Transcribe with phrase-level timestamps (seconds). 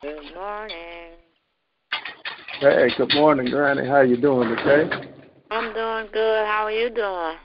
[0.00, 1.16] Good morning.
[2.60, 3.84] Hey, good morning, Granny.
[3.84, 4.88] How you doing today?
[5.50, 6.46] I'm doing good.
[6.46, 7.36] How are you doing?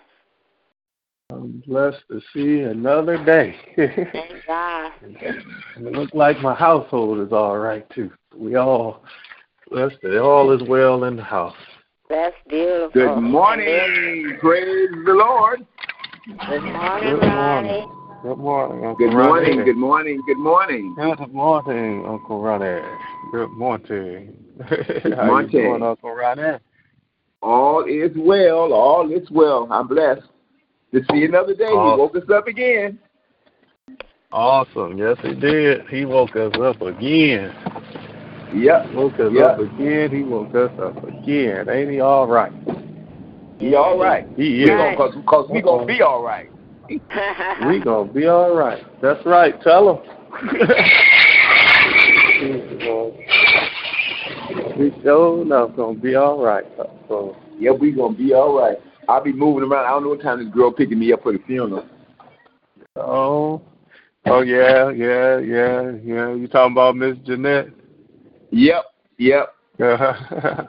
[1.31, 3.55] I'm blessed to see another day.
[3.75, 4.91] Thank God.
[5.01, 8.11] and it looks like my household is all right too.
[8.37, 9.03] We all
[9.71, 11.55] blessed that all is well in the house.
[12.07, 12.91] That's beautiful.
[12.93, 14.37] Good morning.
[14.39, 15.65] Praise the Lord.
[16.27, 17.87] Good morning, Good Ronnie.
[18.23, 19.57] Good morning, Uncle Good morning.
[19.57, 19.65] Ronnie.
[19.65, 20.23] Good morning.
[20.25, 20.95] Good morning.
[20.95, 22.81] Good morning, Uncle Ronnie.
[23.33, 24.33] Good morning.
[25.17, 25.51] How morning.
[25.51, 26.57] you doing, Uncle Ronnie?
[27.41, 28.71] All is well.
[28.71, 29.67] All is well.
[29.69, 30.21] I'm blessed
[30.93, 31.65] to see another day.
[31.65, 31.91] Awesome.
[31.91, 32.97] He woke us up again.
[34.31, 34.97] Awesome.
[34.97, 35.85] Yes, he did.
[35.89, 37.53] He woke us up again.
[38.55, 38.93] Yep.
[38.93, 39.49] Woke us Yep.
[39.49, 40.11] up again.
[40.11, 41.67] He woke us up again.
[41.67, 42.53] Ain't he all right?
[43.59, 44.25] He all right.
[44.37, 44.97] He is.
[44.97, 46.52] cause, cause we gonna be all right.
[47.67, 48.83] We gonna be all right.
[49.01, 49.59] That's right.
[49.61, 49.97] Tell them.
[54.77, 56.65] we sure enough gonna be all right.
[57.07, 58.77] So Yeah, we gonna be all right.
[59.07, 59.85] I'll be moving around.
[59.85, 61.85] I don't know what time this girl picking me up for the funeral.
[62.95, 63.61] oh
[64.25, 66.33] oh yeah, yeah, yeah, yeah.
[66.33, 67.67] You talking about Miss Jeanette?
[68.51, 68.85] Yep,
[69.17, 69.55] yep.
[69.79, 70.65] yeah,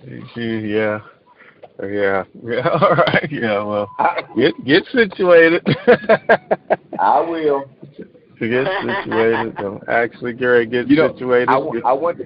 [0.00, 1.00] she, she yeah.
[1.82, 3.62] Yeah, yeah, all right, yeah.
[3.62, 5.62] Well, I, get get situated.
[6.98, 7.64] I will.
[8.38, 9.54] to get situated.
[9.58, 11.48] I'm actually to get You know, situated.
[11.48, 12.20] I, I want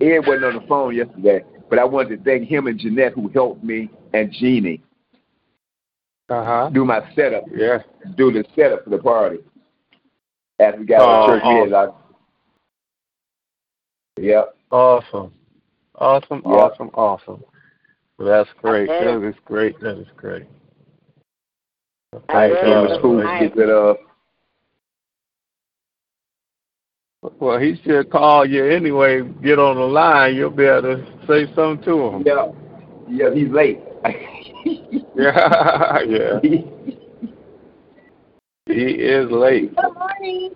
[0.00, 3.28] Ed wasn't on the phone yesterday, but I wanted to thank him and Jeanette who
[3.28, 4.82] helped me and Jeannie
[6.28, 6.70] uh huh.
[6.72, 7.78] do my setup, Yeah.
[8.16, 9.38] do the setup for the party.
[10.60, 11.94] After we got Oh, our church awesome.
[14.18, 14.56] I, yep.
[14.70, 15.32] Awesome.
[15.94, 16.42] Awesome.
[16.44, 16.50] Yeah.
[16.52, 16.90] Awesome.
[16.94, 17.44] Awesome.
[18.18, 18.88] Well, that's great.
[18.88, 19.78] That is great.
[19.80, 20.46] That is great.
[22.12, 22.60] Well, I Thank will.
[22.60, 22.88] Came God.
[22.88, 23.42] to school to Nice.
[23.42, 23.94] get that uh
[27.38, 29.22] Well, he should call you anyway.
[29.42, 30.34] Get on the line.
[30.34, 32.22] You'll be able to say something to him.
[32.26, 32.48] yeah.
[33.08, 33.80] Yeah, he's late.
[35.16, 35.98] Yeah.
[36.06, 36.38] yeah.
[38.66, 39.74] He is late.
[39.74, 40.50] Good morning.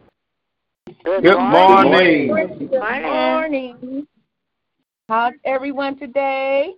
[1.04, 2.28] Good, Good morning.
[2.28, 2.68] morning.
[2.68, 3.02] Good Morning.
[3.02, 4.06] morning.
[5.08, 6.74] How's everyone today?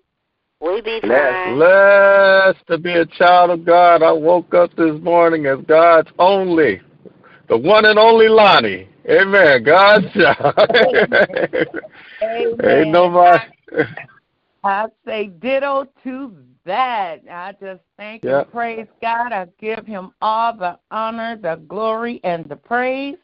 [0.64, 1.44] We be Bless.
[1.44, 1.56] fine.
[1.56, 4.02] Blessed to be a child of God.
[4.02, 6.81] I woke up this morning as God's only,
[7.49, 8.88] the one and only Lonnie.
[9.11, 9.62] Amen.
[9.62, 10.55] God's child.
[12.22, 12.66] Amen.
[12.66, 13.44] Ain't nobody.
[14.64, 16.34] I say ditto to
[16.64, 17.20] that.
[17.31, 18.40] I just thank Yeah.
[18.40, 19.32] and praise God.
[19.32, 23.16] I give him all the honor, the glory, and the praise.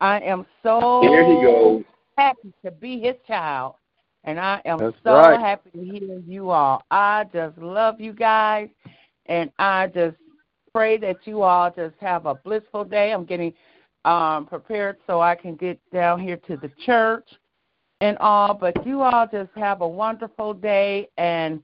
[0.00, 1.82] I am so Here he goes.
[2.16, 3.74] happy to be his child.
[4.24, 5.40] And I am That's so right.
[5.40, 6.84] happy to hear you all.
[6.90, 8.68] I just love you guys.
[9.26, 10.16] And I just
[10.72, 13.12] pray that you all just have a blissful day.
[13.12, 13.52] I'm getting
[14.04, 17.28] um, prepared so I can get down here to the church
[18.00, 18.54] and all.
[18.54, 21.62] But you all just have a wonderful day and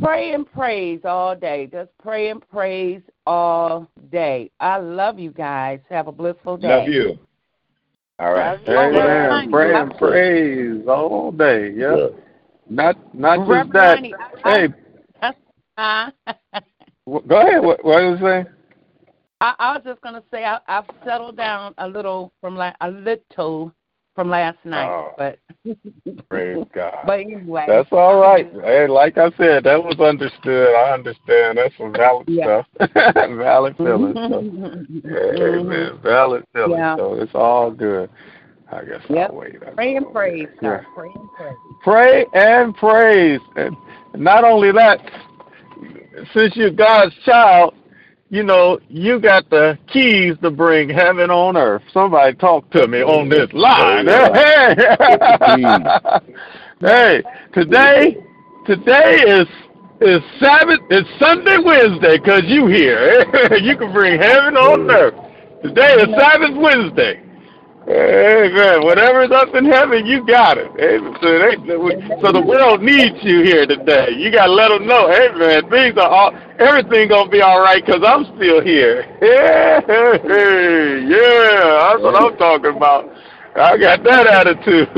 [0.00, 1.68] pray and praise all day.
[1.70, 4.50] Just pray and praise all day.
[4.60, 5.80] I love you guys.
[5.90, 6.68] Have a blissful day.
[6.68, 7.18] Love you.
[8.18, 8.60] All right.
[8.68, 8.94] Love.
[8.94, 9.50] Amen.
[9.50, 11.72] Pray and praise all day.
[11.72, 11.96] Yeah.
[11.96, 12.06] Yeah.
[12.68, 13.96] Not not just that.
[13.96, 14.14] Lonnie,
[14.44, 14.68] Hey,
[15.76, 16.10] Uh,
[17.06, 17.62] w- go ahead.
[17.62, 18.46] What, what was you saying?
[19.40, 22.90] I, I was just gonna say I, I've settled down a little from like a
[22.90, 23.72] little
[24.14, 25.12] from last night, Oh.
[25.16, 25.38] but
[26.28, 26.98] Praise God.
[27.06, 28.50] but anyway, That's all right.
[28.62, 30.74] Hey, like I said, that was understood.
[30.74, 31.58] I understand.
[31.58, 32.62] That's some valid Yeah.
[32.78, 32.90] stuff.
[33.14, 34.14] valid feelings.
[34.16, 34.42] So.
[34.42, 35.06] Mm-hmm.
[35.06, 35.98] Amen.
[36.02, 36.58] Valid mm-hmm.
[36.58, 36.78] feelings.
[36.78, 36.96] Yeah.
[36.96, 38.10] So it's all good.
[38.70, 39.30] I guess Yep.
[39.30, 39.56] I'll wait.
[39.66, 40.80] I'll pray and praise, Yeah.
[40.94, 41.56] Pray and praise.
[41.82, 43.40] Pray and praise.
[43.56, 43.76] And
[44.14, 44.98] not only that,
[46.34, 47.74] since you're God's child,
[48.32, 51.82] you know, you got the keys to bring heaven on earth.
[51.92, 54.08] Somebody talk to me on this line.
[56.80, 57.22] Hey, hey,
[57.54, 58.16] today,
[58.66, 59.46] today is
[60.00, 63.20] is Sabbath, it's Sunday, Wednesday, cause you here.
[63.62, 65.14] you can bring heaven on earth.
[65.62, 67.22] Today is Sabbath Wednesday.
[67.92, 68.84] Amen.
[68.84, 70.70] Whatever's up in heaven, you got it.
[70.80, 71.14] Amen.
[71.20, 71.56] So, they,
[72.22, 74.16] so the world needs you here today.
[74.16, 77.60] You got to let them know, hey man, things are all, everything gonna be all
[77.60, 79.04] right because I'm still here.
[79.20, 79.84] Yeah,
[81.04, 83.12] yeah, that's what I'm talking about.
[83.56, 84.88] I got that attitude.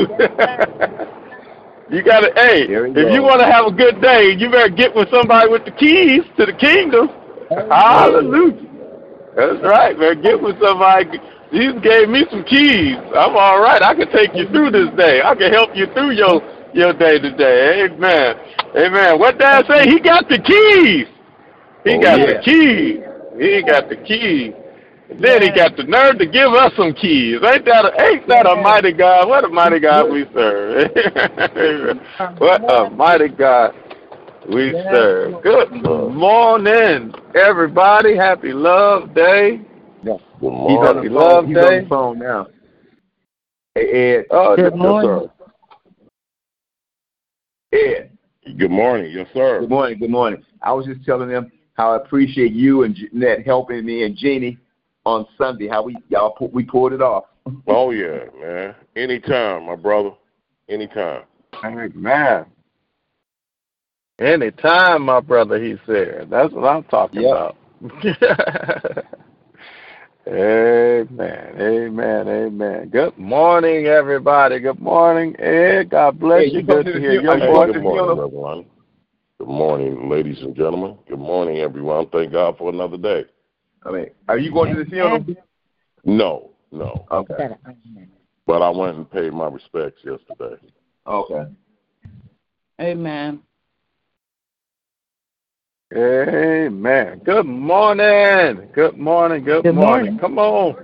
[1.90, 3.10] you got to, hey, if go.
[3.10, 6.22] you want to have a good day, you better get with somebody with the keys
[6.38, 7.08] to the kingdom.
[7.50, 8.70] Hallelujah.
[9.34, 10.22] That's right, man.
[10.22, 11.18] Get with somebody.
[11.54, 12.98] Jesus gave me some keys.
[13.14, 13.80] I'm all right.
[13.80, 15.22] I can take you through this day.
[15.22, 16.42] I can help you through your
[16.74, 17.86] your day today.
[17.86, 18.34] Amen.
[18.76, 19.20] Amen.
[19.20, 19.86] What Dad say?
[19.86, 21.06] He got the keys.
[21.84, 22.26] He Oh, got yeah.
[22.26, 22.98] the keys.
[23.38, 24.52] He got the keys.
[25.10, 27.38] And then he got the nerve to give us some keys.
[27.44, 29.28] Ain't that a, ain't that a mighty God?
[29.28, 30.90] What a mighty God we serve.
[32.38, 33.74] what a mighty God
[34.48, 35.40] we serve.
[35.42, 38.16] Good morning, everybody.
[38.16, 39.60] Happy Love Day.
[40.44, 41.46] Good He's on the phone.
[41.46, 42.46] He's on the phone now.
[43.74, 44.26] Hey, Ed.
[44.30, 45.28] Oh, Good yes, morning.
[47.72, 48.10] Ed.
[48.58, 49.10] Good morning.
[49.10, 49.60] Yes, sir.
[49.60, 49.98] Good morning.
[49.98, 50.44] Good morning.
[50.60, 54.58] I was just telling them how I appreciate you and Jeanette helping me and Jeannie
[55.06, 55.66] on Sunday.
[55.66, 57.24] How we y'all pu- we pulled it off.
[57.66, 58.74] Oh yeah, man.
[58.96, 60.10] Anytime, my brother.
[60.68, 61.22] Anytime.
[61.64, 62.44] Amen.
[64.18, 66.28] Anytime, my brother, he said.
[66.30, 67.56] That's what I'm talking Yep.
[67.80, 69.06] about.
[70.26, 71.54] amen.
[71.60, 72.28] Amen.
[72.28, 72.88] Amen.
[72.88, 74.58] Good morning, everybody.
[74.60, 75.90] Good morning, Ed.
[75.90, 76.58] God bless Hey, you.
[76.60, 77.38] you Good to to hear funeral.
[77.38, 77.72] your Hey, voice.
[77.74, 78.64] good morning, everyone.
[79.38, 80.96] Good morning, ladies and gentlemen.
[81.08, 82.06] Good morning, everyone.
[82.08, 83.24] Thank God for another day.
[83.84, 85.24] I mean, are you going to the funeral?
[86.04, 87.06] No, no.
[87.10, 87.48] Okay.
[88.46, 90.56] But I went and paid my respects yesterday.
[91.06, 91.44] Okay.
[92.80, 93.40] Amen.
[95.96, 97.20] Amen.
[97.24, 98.68] Good morning.
[98.74, 99.44] Good morning.
[99.44, 100.16] Good, Good morning.
[100.16, 100.18] morning.
[100.18, 100.74] Come on.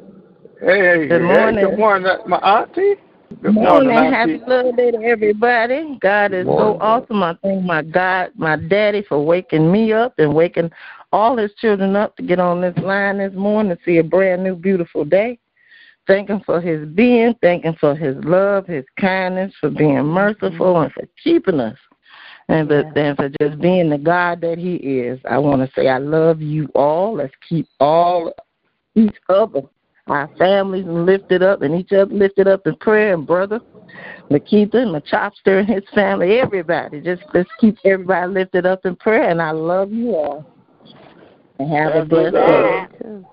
[0.61, 1.65] Hey, Good hey, morning.
[1.65, 2.95] good morning, uh, my auntie.
[3.43, 4.45] Good morning, morning, happy auntie.
[4.47, 5.99] love day to everybody.
[6.01, 7.25] God is so awesome.
[7.25, 10.71] I thank my God, my daddy, for waking me up and waking
[11.13, 14.45] all his children up to get on this line this morning to see a brand
[14.45, 15.41] new, beautiful day.
[16.07, 20.81] Thank him for his being, thank him for his love, his kindness, for being merciful,
[20.83, 21.79] and for keeping us.
[22.51, 25.21] And for, and for just being the God that He is.
[25.29, 27.15] I want to say I love you all.
[27.15, 28.33] Let's keep all
[28.97, 29.63] each other,
[30.09, 33.15] our families lifted up, and each other lifted up in prayer.
[33.15, 33.61] And brother
[34.31, 39.31] Makita and Machopster and his family, everybody, just let's keep everybody lifted up in prayer.
[39.31, 40.45] And I love you all.
[41.59, 43.27] And have a That's blessed what's day.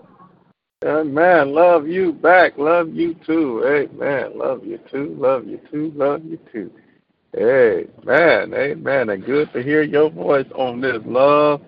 [0.86, 1.56] Amen.
[1.56, 2.58] Love you back.
[2.58, 3.64] Love you too.
[3.66, 4.38] Amen.
[4.38, 5.16] Love you too.
[5.18, 5.92] Love you too.
[5.96, 6.72] Love you too.
[7.38, 8.54] Amen.
[8.54, 9.10] Amen.
[9.10, 11.62] And good to hear your voice on this love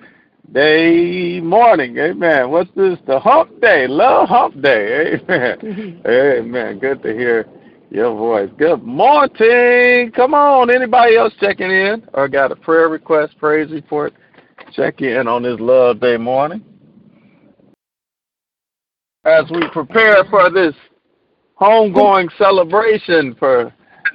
[0.51, 1.95] day morning.
[1.97, 2.49] Amen.
[2.49, 2.97] What's this?
[3.05, 3.87] The hump day.
[3.87, 5.19] Love hump day.
[5.29, 6.01] Amen.
[6.07, 6.79] Amen.
[6.79, 7.45] Good to hear
[7.91, 8.49] your voice.
[8.57, 10.11] Good morning.
[10.15, 10.73] Come on.
[10.73, 14.13] Anybody else checking in or got a prayer request, praise report?
[14.73, 16.63] Check in on this love day morning.
[19.23, 20.73] As we prepare for this
[21.59, 23.73] homegoing celebration for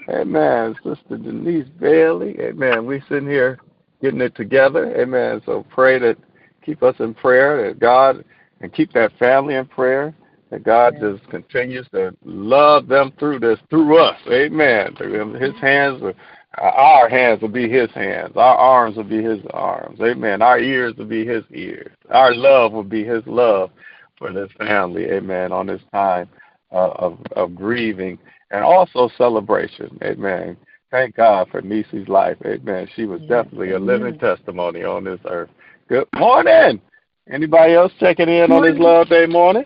[0.09, 0.75] Amen.
[0.83, 2.37] Sister Denise Bailey.
[2.41, 2.87] Amen.
[2.87, 3.59] We sitting here
[4.03, 4.95] getting it together.
[5.01, 5.41] Amen.
[5.47, 6.17] So pray that
[6.65, 8.25] keep us in prayer, that God
[8.61, 10.15] and keep that family in prayer,
[10.51, 14.19] that God just continues to love them through this, through us.
[14.31, 14.95] Amen.
[15.41, 16.15] His hands will
[16.59, 18.33] our hands will be his hands.
[18.37, 19.99] Our arms will be his arms.
[20.01, 20.43] Amen.
[20.43, 21.91] Our ears will be his ears.
[22.11, 23.71] Our love will be his love
[24.19, 25.07] for this family.
[25.07, 25.53] Amen.
[25.53, 26.29] On this time
[26.71, 28.19] uh, of, of grieving
[28.55, 29.99] and also celebration.
[30.05, 30.57] Amen.
[30.93, 32.37] Thank God for Nisi's life.
[32.47, 32.89] Amen.
[32.95, 35.51] She was definitely a living testimony on this earth.
[35.89, 36.81] Good morning.
[37.29, 39.65] Anybody else checking in on this Love Day morning?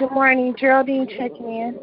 [0.00, 1.78] Good morning, Geraldine checking in.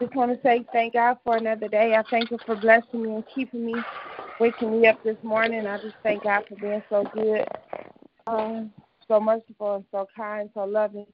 [0.00, 1.96] Just want to say thank God for another day.
[1.96, 3.74] I thank Him for blessing me and keeping me,
[4.38, 5.66] waking me up this morning.
[5.66, 7.48] I just thank God for being so good,
[8.28, 8.70] um,
[9.08, 11.06] so merciful, and so kind, so loving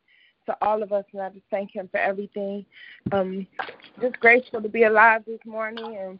[0.46, 1.04] to all of us.
[1.12, 2.64] And I just thank Him for everything.
[3.12, 3.46] Um,
[4.00, 6.18] just grateful to be alive this morning and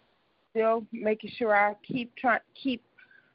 [0.51, 2.83] still making sure I keep trying, keep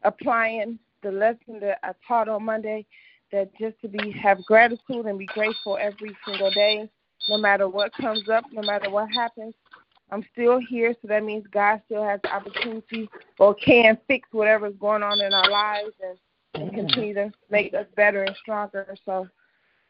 [0.04, 2.86] applying the lesson that I taught on Monday.
[3.32, 6.90] That just to be have gratitude and be grateful every single day
[7.30, 9.54] no matter what comes up, no matter what happens.
[10.12, 14.74] I'm still here, so that means God still has the opportunity or can fix whatever's
[14.80, 15.92] going on in our lives
[16.56, 18.96] and continue to make us better and stronger.
[19.06, 19.28] So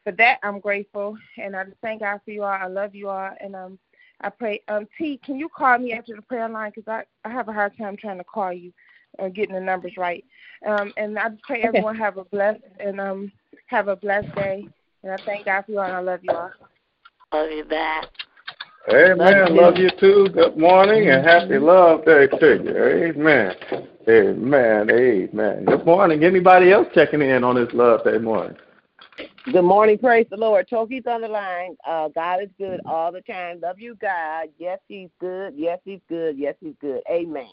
[0.09, 2.49] for that, I'm grateful, and I just thank God for you all.
[2.49, 3.79] I love you all, and um,
[4.21, 4.61] I pray.
[4.67, 7.53] Um, T, can you call me after the prayer line because I I have a
[7.53, 8.73] hard time trying to call you,
[9.19, 10.25] uh, getting the numbers right.
[10.65, 13.31] Um, and I just pray everyone have a blessed and um
[13.67, 14.67] have a blessed day,
[15.03, 16.51] and I thank God for you all, and I love you all.
[17.31, 18.05] Love you back.
[18.91, 19.55] Amen.
[19.55, 20.29] Love you too.
[20.33, 22.75] Good morning and happy Love Day to you.
[22.75, 23.55] Amen.
[24.07, 24.89] Amen.
[24.89, 25.65] Amen.
[25.65, 26.23] Good morning.
[26.23, 28.57] Anybody else checking in on this Love Day morning?
[29.45, 30.67] Good morning, praise the Lord.
[30.69, 31.75] Toki's on the line.
[31.87, 33.59] Uh, God is good all the time.
[33.61, 34.49] Love you, God.
[34.57, 35.53] Yes, He's good.
[35.55, 36.37] Yes, He's good.
[36.37, 37.01] Yes, He's good.
[37.09, 37.47] Amen.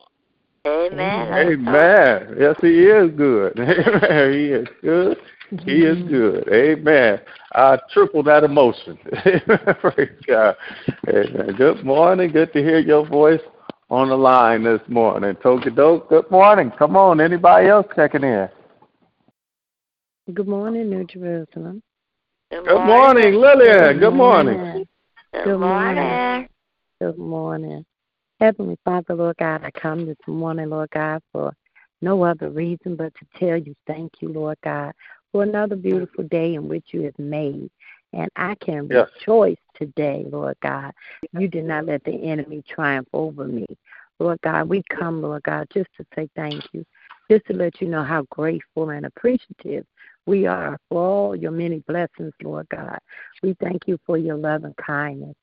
[0.66, 1.32] Amen.
[1.32, 2.36] Amen.
[2.38, 3.56] Yes, he is good.
[3.58, 4.32] Amen.
[4.32, 5.16] He is good.
[5.64, 6.48] He is good.
[6.52, 7.20] Amen.
[7.54, 8.96] I triple that emotion.
[9.80, 10.56] Praise God.
[11.08, 11.54] Amen.
[11.56, 12.32] Good morning.
[12.32, 13.40] Good to hear your voice
[13.90, 15.36] on the line this morning.
[15.36, 16.72] Toki Doke, good morning.
[16.76, 17.20] Come on.
[17.20, 18.48] Anybody else checking in?
[20.34, 21.80] Good morning, New Jerusalem.
[22.50, 24.00] Good Good morning, Lillian.
[24.00, 24.84] Good morning.
[25.32, 26.48] Good morning.
[27.00, 27.86] Good morning.
[28.40, 31.54] Heavenly Father, Lord God, I come this morning, Lord God, for
[32.02, 34.94] no other reason but to tell you thank you, Lord God,
[35.30, 37.70] for another beautiful day in which you have made.
[38.12, 39.08] And I can Yes.
[39.14, 40.92] rejoice today, Lord God.
[41.38, 43.66] You did not let the enemy triumph over me.
[44.18, 46.84] Lord God, we come, Lord God, just to say thank you,
[47.30, 49.86] just to let you know how grateful and appreciative
[50.26, 52.98] we are for all your many blessings, Lord God.
[53.42, 55.36] We thank you for your love and kindness,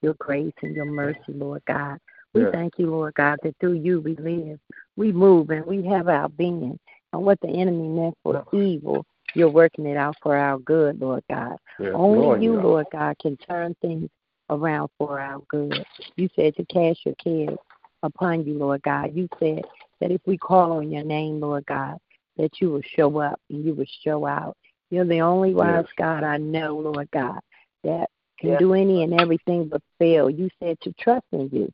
[0.00, 1.98] your grace and your mercy, Lord God.
[2.34, 2.50] We Yeah.
[2.52, 4.60] thank you, Lord God, that through you we live,
[4.96, 6.78] we move, and we have our being.
[7.12, 9.04] And what the enemy meant for evil,
[9.34, 11.56] you're working it out for our good, Lord God.
[11.78, 12.60] Yes, Only Lord, you, you.
[12.60, 14.10] Lord God, can turn things
[14.50, 15.84] around for our good.
[16.16, 17.58] You said to cast your cares
[18.02, 19.14] upon you, Lord God.
[19.14, 19.64] You said
[20.00, 21.98] that if we call on your name, Lord God,
[22.38, 24.56] that you will show up and you will show out.
[24.90, 25.92] You're the only wise Yes.
[25.96, 27.40] God I know, Lord God,
[27.84, 28.58] that can Yes.
[28.60, 30.30] do any and everything but fail.
[30.30, 31.70] You said to trust in you,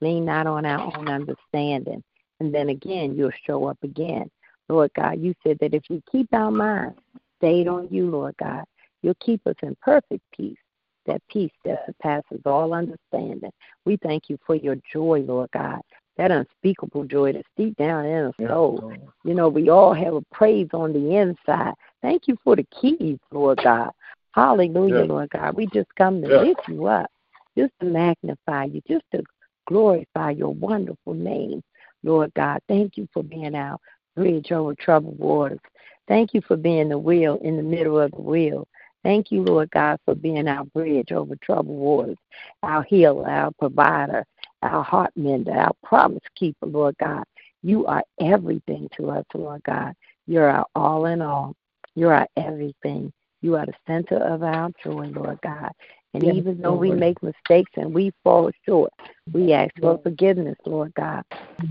[0.00, 2.02] lean not on our own understanding.
[2.40, 4.28] and then again you'll show up again.
[4.68, 6.98] Lord God, you said that if we keep our minds
[7.36, 8.64] stayed on you, Lord God,
[9.02, 10.58] you'll keep us in perfect peace,
[11.06, 13.52] that peace that surpasses all understanding.
[13.84, 15.82] We thank you for your joy, Lord God,
[16.16, 19.12] that unspeakable joy that's deep down in our soul.
[19.24, 21.74] You know, we all have a praise on the inside.
[22.02, 23.90] Thank you for the keys, Lord God.
[24.32, 25.02] Hallelujah, Yeah.
[25.02, 25.54] Lord God.
[25.54, 26.40] We just come to Yeah.
[26.42, 27.10] lift you up,
[27.56, 29.22] just to magnify you, just to
[29.66, 31.62] glorify your wonderful name,
[32.02, 32.60] Lord God.
[32.68, 33.78] Thank you for being our
[34.16, 35.60] bridge over troubled waters.
[36.08, 38.66] Thank you for being the wheel in the middle of the wheel.
[39.04, 42.18] Thank you, Lord God, for being our bridge over troubled waters,
[42.62, 44.24] our healer, our provider,
[44.62, 47.24] our heart mender, our promise keeper, Lord God.
[47.62, 49.94] You are everything to us, Lord God.
[50.26, 51.54] You're our all in all.
[51.94, 53.12] You're our everything.
[53.40, 55.70] You are the center of our joy, Lord God.
[56.14, 58.92] And Yes, even though we make mistakes and we fall short,
[59.32, 61.24] we ask for forgiveness, Lord God.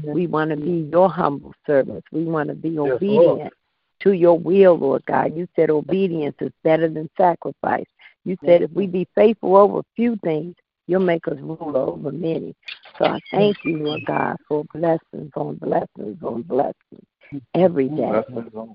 [0.04, 2.08] We want to be your humble servants.
[2.12, 2.94] We want to be Lord.
[2.94, 3.54] obedient
[4.02, 5.36] to your will, Lord God.
[5.36, 7.86] You said obedience is better than sacrifice.
[8.26, 10.56] You said if we be faithful over a few things,
[10.92, 12.54] you'll make us rule over many.
[12.98, 17.06] So I thank you, Lord God, for blessings on blessings on blessings
[17.56, 18.22] every day.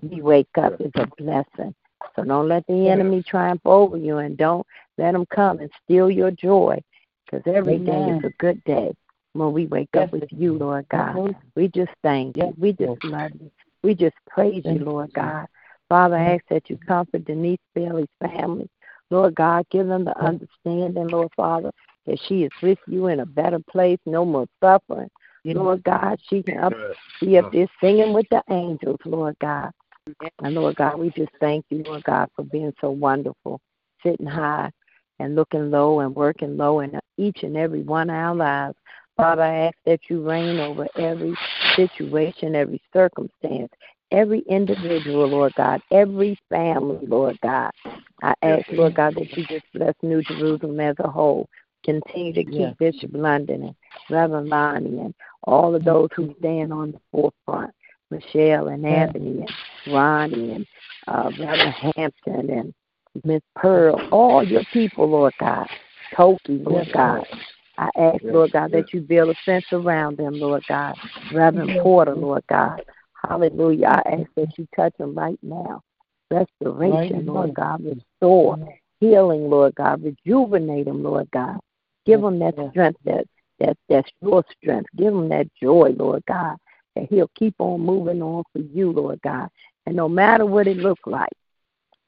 [0.01, 1.75] We wake up is a blessing.
[2.15, 6.11] So don't let the enemy triumph over you and don't let him come and steal
[6.11, 6.83] your joy
[7.27, 8.95] because every day is a good day
[9.35, 11.37] when we wake up with you, Lord God.
[11.55, 12.55] We just thank you.
[12.59, 13.51] We just love you.
[13.83, 15.47] We just praise you, Lord God.
[15.91, 18.71] Father, I ask that you comfort Denise Bailey's family.
[19.11, 21.71] Lord God, give them the understanding, Lord Father,
[22.07, 25.09] that she is with you in a better place, no more suffering.
[25.45, 26.73] Lord God, she can up,
[27.21, 29.71] be up there singing with the angels, Lord God.
[30.41, 33.61] And Lord God, we just thank you, Lord God, for being so wonderful,
[34.03, 34.71] sitting high
[35.19, 38.77] and looking low and working low in each and every one of our lives.
[39.17, 41.35] Father, I ask that you reign over every
[41.75, 43.71] situation, every circumstance,
[44.11, 47.71] every individual, Lord God, every family, Lord God.
[48.23, 51.49] I ask, Lord God, that you just bless New Jerusalem as a whole.
[51.87, 52.75] Continue to keep Yes.
[52.79, 53.75] Bishop London and
[54.11, 57.73] Reverend Lonnie and all of those who stand on the forefront.
[58.11, 59.09] Michelle and Yes.
[59.09, 60.67] Anthony and Ronnie and
[61.07, 62.75] uh, Reverend Hampton and
[63.25, 65.67] Miss Pearl, all your people, Lord God.
[66.15, 67.27] Toki, Lord Yes, God.
[67.79, 68.85] I ask, Yes, Lord God, yes.
[68.85, 70.97] that you build a fence around them, Lord God.
[71.33, 72.83] Reverend Porter, Lord God.
[73.29, 73.87] Hallelujah.
[73.87, 75.83] I ask that you touch them right now.
[76.31, 77.55] Restoration, Right Lord.
[77.55, 77.85] God.
[77.85, 78.59] Restore.
[79.01, 80.03] Healing, Lord God.
[80.03, 81.59] Rejuvenate them, Lord God.
[82.07, 83.27] Give them that strength that,
[83.59, 84.89] that that's your strength.
[84.97, 86.57] Give them that joy, Lord God.
[86.95, 89.49] That he'll keep on moving on for you, Lord God.
[89.87, 91.33] And no matter what it looks like,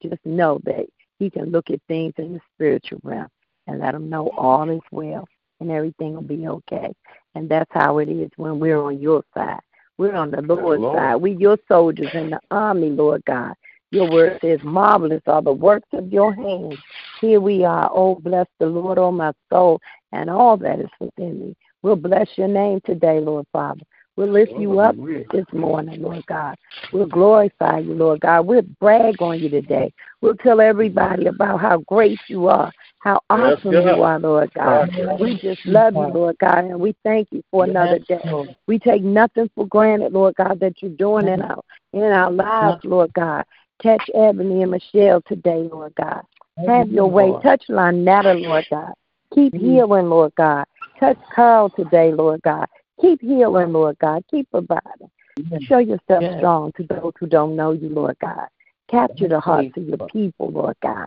[0.03, 0.87] just know that
[1.19, 3.29] he can look at things in the spiritual realm
[3.67, 5.27] and let him know all is well
[5.61, 6.93] and everything will be okay.
[7.35, 9.61] And that's how it is when we're on your side.
[9.99, 10.97] We're on the Lord's Lord.
[10.97, 11.17] side.
[11.17, 13.55] We're your soldiers in the army, Lord God.
[13.91, 16.79] Your word says, marvelous are the works of your hands.
[17.21, 17.91] Here we are.
[17.93, 19.81] Oh, bless the Lord, oh my soul,
[20.13, 21.57] and all that is within me.
[21.83, 23.83] We'll bless your name today, Lord Father.
[24.17, 24.97] We'll lift you up
[25.31, 26.57] this morning, Lord God.
[26.93, 28.47] We'll glorify you, Lord God.
[28.47, 29.93] We'll brag on you today.
[30.21, 34.91] We'll tell everybody about how great you are, how awesome you are, Lord God.
[34.93, 35.21] Yes.
[35.21, 38.21] We just love you, Lord God, and we thank you for another day.
[38.67, 42.81] We take nothing for granted, Lord God, that you're doing in our in our lives,
[42.85, 43.45] Lord God.
[43.83, 46.23] Touch Ebony and Michelle today, Lord God.
[46.67, 47.33] Have your way.
[47.43, 48.93] Touch Lynetta, Lord God.
[49.35, 50.65] Keep healing, Lord God.
[50.99, 52.67] Touch Carl today, Lord God.
[53.01, 54.25] Keep healing, Lord God.
[54.31, 55.11] Keep providing.
[55.61, 56.39] Show yourself Yes.
[56.39, 58.49] strong to those who don't know you, Lord God.
[58.89, 61.07] Capture the hearts of your people, Lord God.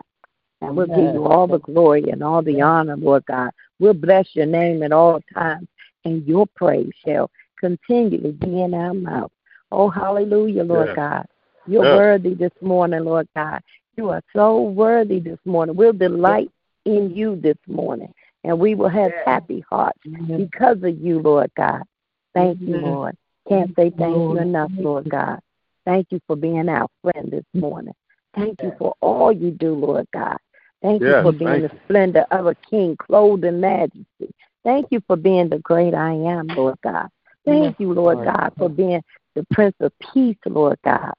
[0.62, 3.50] And we'll give you all the glory and all the honor, Lord God.
[3.80, 5.68] We'll bless your name at all times,
[6.04, 9.32] and your praise shall continually be in our mouth.
[9.72, 10.96] Oh, hallelujah, Lord Yes.
[10.96, 11.26] God.
[11.66, 11.96] You're Yes.
[11.96, 13.60] worthy this morning, Lord God.
[13.96, 15.76] You are so worthy this morning.
[15.76, 16.50] We'll delight
[16.84, 18.12] in you this morning,
[18.44, 19.98] and we will have happy hearts
[20.36, 21.82] because of you, Lord God.
[22.34, 23.16] Thank you, Lord.
[23.48, 25.40] Can't say thank you enough, Lord God.
[25.84, 27.94] Thank you for being our friend this morning.
[28.34, 30.38] Thank you for all you do, Lord God.
[30.80, 31.80] Thank you Yes, for being the you.
[31.84, 34.32] splendor of a king clothed in majesty.
[34.64, 37.08] Thank you for being the great I am, Lord God.
[37.44, 38.26] Thank you, Lord Lord.
[38.26, 39.02] God, for being
[39.34, 41.12] the Prince of Peace, Lord God.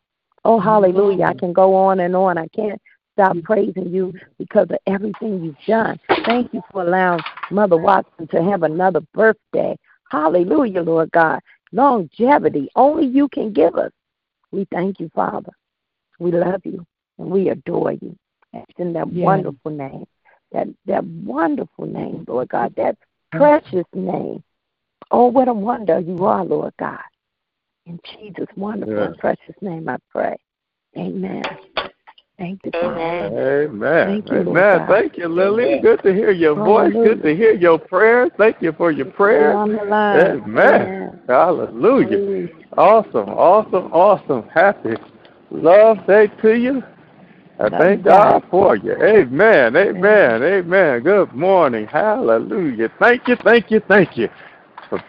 [0.45, 1.25] Oh, hallelujah.
[1.25, 2.37] I can go on and on.
[2.37, 2.81] I can't
[3.13, 5.99] stop praising you because of everything you've done.
[6.25, 9.77] Thank you for allowing Mother Watson to have another birthday.
[10.09, 11.39] Hallelujah, Lord God.
[11.71, 13.91] Longevity, only you can give us.
[14.51, 15.51] We thank you, Father.
[16.19, 16.85] We love you
[17.17, 18.15] and we adore you.
[18.53, 19.25] It's in that Yes.
[19.25, 20.05] wonderful name,
[20.51, 22.97] that that wonderful name, Lord God, that
[23.31, 24.43] precious name.
[25.09, 27.01] Oh, what a wonder you are, Lord God.
[27.85, 29.05] In Jesus' wonderful Yeah.
[29.05, 30.37] and precious name I pray.
[30.97, 31.43] Amen.
[32.37, 32.99] Thank you, Father.
[32.99, 34.05] Amen.
[34.07, 34.79] Thank you, Lord Amen.
[34.79, 34.89] God.
[34.89, 35.79] Thank you, Lily.
[35.81, 36.93] Good to hear your voice.
[36.93, 38.31] Good to hear your prayers.
[38.37, 39.55] Thank you for your prayers.
[39.55, 40.41] on the line.
[40.43, 41.19] Amen.
[41.27, 42.49] Hallelujah.
[42.77, 43.29] Awesome.
[43.29, 43.91] Awesome.
[43.93, 44.49] Awesome.
[44.49, 44.95] Happy
[45.51, 46.83] love day to you.
[47.59, 48.49] I Love thank God God.
[48.49, 48.93] for you.
[48.93, 49.75] Amen.
[49.75, 50.43] Amen.
[50.43, 51.03] Amen.
[51.03, 51.85] Good morning.
[51.85, 52.89] Hallelujah.
[52.99, 53.35] Thank you.
[53.43, 53.79] Thank you.
[53.87, 54.27] Thank you
[54.89, 55.03] for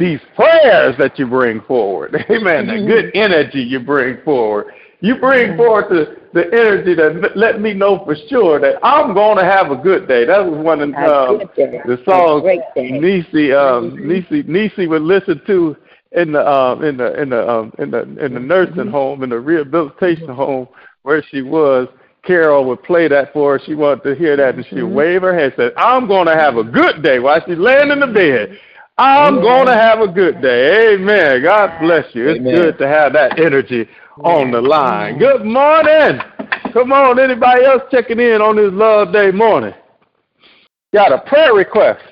[0.00, 2.14] these prayers that you bring forward.
[2.30, 2.66] Amen.
[2.66, 4.72] The good energy you bring forward.
[5.00, 9.38] You bring forth the, the energy that let me know for sure that I'm going
[9.38, 10.24] to have a good day.
[10.24, 12.44] That was one of um, the songs.
[12.76, 15.76] Nisi um Nisi Nisi would listen to
[16.12, 19.30] in the um in the in the um in the in the nursing home in
[19.30, 20.66] the rehabilitation home
[21.02, 21.88] where she was.
[22.22, 23.64] Carol would play that for her.
[23.64, 26.26] She wanted to hear that, and she would wave her hand, and said, "I'm going
[26.26, 28.58] to have a good day." While she's laying in the bed,
[29.00, 30.94] I'm going to have a good day.
[30.94, 31.42] Amen.
[31.42, 32.28] God bless you.
[32.28, 32.54] It's Amen.
[32.54, 33.88] good to have that energy
[34.22, 35.18] on the line.
[35.18, 36.20] Good morning.
[36.74, 39.72] Come on, anybody else checking in on this Love Day morning?
[40.92, 42.02] Got a prayer request,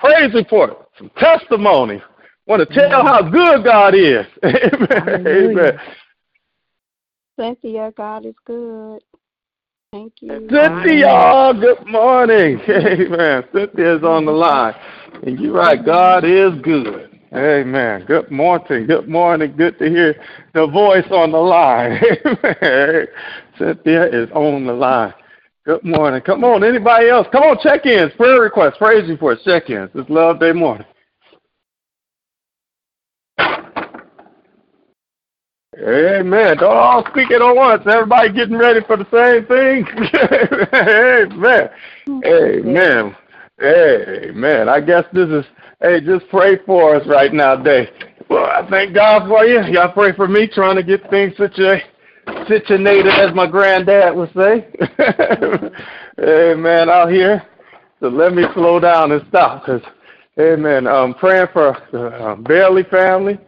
[0.00, 2.02] praise report, some testimony.
[2.46, 4.26] Want to tell how good God is.
[4.44, 5.26] Amen.
[5.26, 5.80] Amen.
[7.38, 9.00] Cynthia, God is good.
[9.92, 10.48] Thank you.
[10.50, 12.60] Cynthia, good morning.
[12.68, 13.44] Amen.
[13.52, 14.74] Cynthia's on the line.
[15.22, 17.10] And you're right, God is good.
[17.34, 18.04] Amen.
[18.06, 18.86] Good morning.
[18.86, 19.54] Good morning.
[19.56, 20.14] Good to hear
[20.52, 22.00] the voice on the line.
[22.24, 23.06] Amen.
[23.58, 25.14] Cynthia is on the line.
[25.64, 26.20] Good morning.
[26.20, 27.26] Come on, anybody else?
[27.32, 29.90] Come on, check-ins, prayer requests, praise reports, check-ins.
[29.94, 30.86] It's Love Day morning.
[35.78, 36.56] Amen.
[36.58, 37.82] Don't all speak it at once.
[37.90, 39.86] Everybody getting ready for the same thing.
[41.34, 41.70] Amen.
[42.24, 43.16] Amen.
[43.62, 44.68] Amen.
[44.68, 45.44] I guess this is,
[45.80, 47.88] hey, just pray for us right now, Day.
[48.28, 49.60] Well, I thank God for you.
[49.72, 51.84] Y'all pray for me trying to get things situated,
[52.48, 54.66] situated as my granddad would say.
[56.20, 56.88] Amen.
[56.90, 57.42] Out here.
[58.00, 59.82] So let me slow down and stop because,
[60.38, 60.86] amen.
[60.86, 63.38] Um, praying for the um, Bailey family.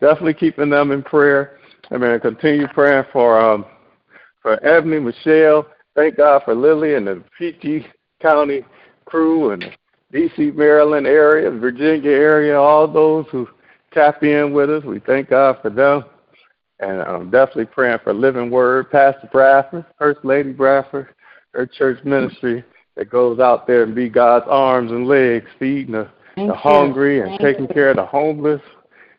[0.00, 1.58] Definitely keeping them in prayer.
[1.92, 2.18] Amen.
[2.20, 3.66] Continue praying for um
[4.40, 5.66] for Ebony, Michelle.
[5.94, 7.86] Thank God for Lily and the PG
[8.20, 8.64] County
[9.12, 9.62] crew and
[10.10, 13.46] the DC, Maryland area, Virginia area, all those who
[13.92, 14.82] tap in with us.
[14.84, 16.04] We thank God for them.
[16.80, 21.08] And I'm definitely praying for Living Word, Pastor Bradford, First Lady Bradford,
[21.52, 22.64] her church ministry
[22.96, 27.38] that goes out there and be God's arms and legs, feeding the, the hungry and
[27.38, 27.74] Thank taking you.
[27.74, 28.62] care of the homeless.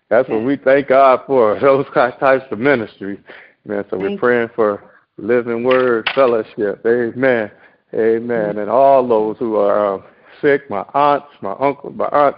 [0.09, 3.19] That's what we thank God for, those types of ministry.
[3.65, 6.83] Man, so we're praying for Living Word Fellowship.
[6.85, 7.51] Amen.
[7.93, 8.57] Amen.
[8.57, 10.03] And all those who are um,
[10.41, 12.35] sick, my aunts, my uncle, my aunt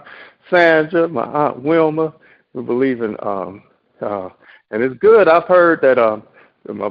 [0.50, 2.14] Sandra, my aunt Wilma,
[2.52, 3.62] we believe in um
[4.00, 4.28] uh
[4.70, 5.28] and it's good.
[5.28, 6.22] I've heard that um
[6.68, 6.88] my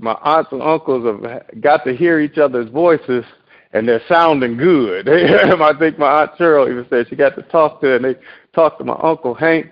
[0.00, 3.24] my aunts and uncles have got to hear each other's voices
[3.72, 5.08] and they're sounding good.
[5.08, 8.16] I think my aunt Cheryl even said she got to talk to and they
[8.54, 9.70] talked to my uncle Hank,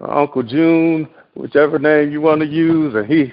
[0.00, 3.32] my uncle June, whichever name you want to use, and he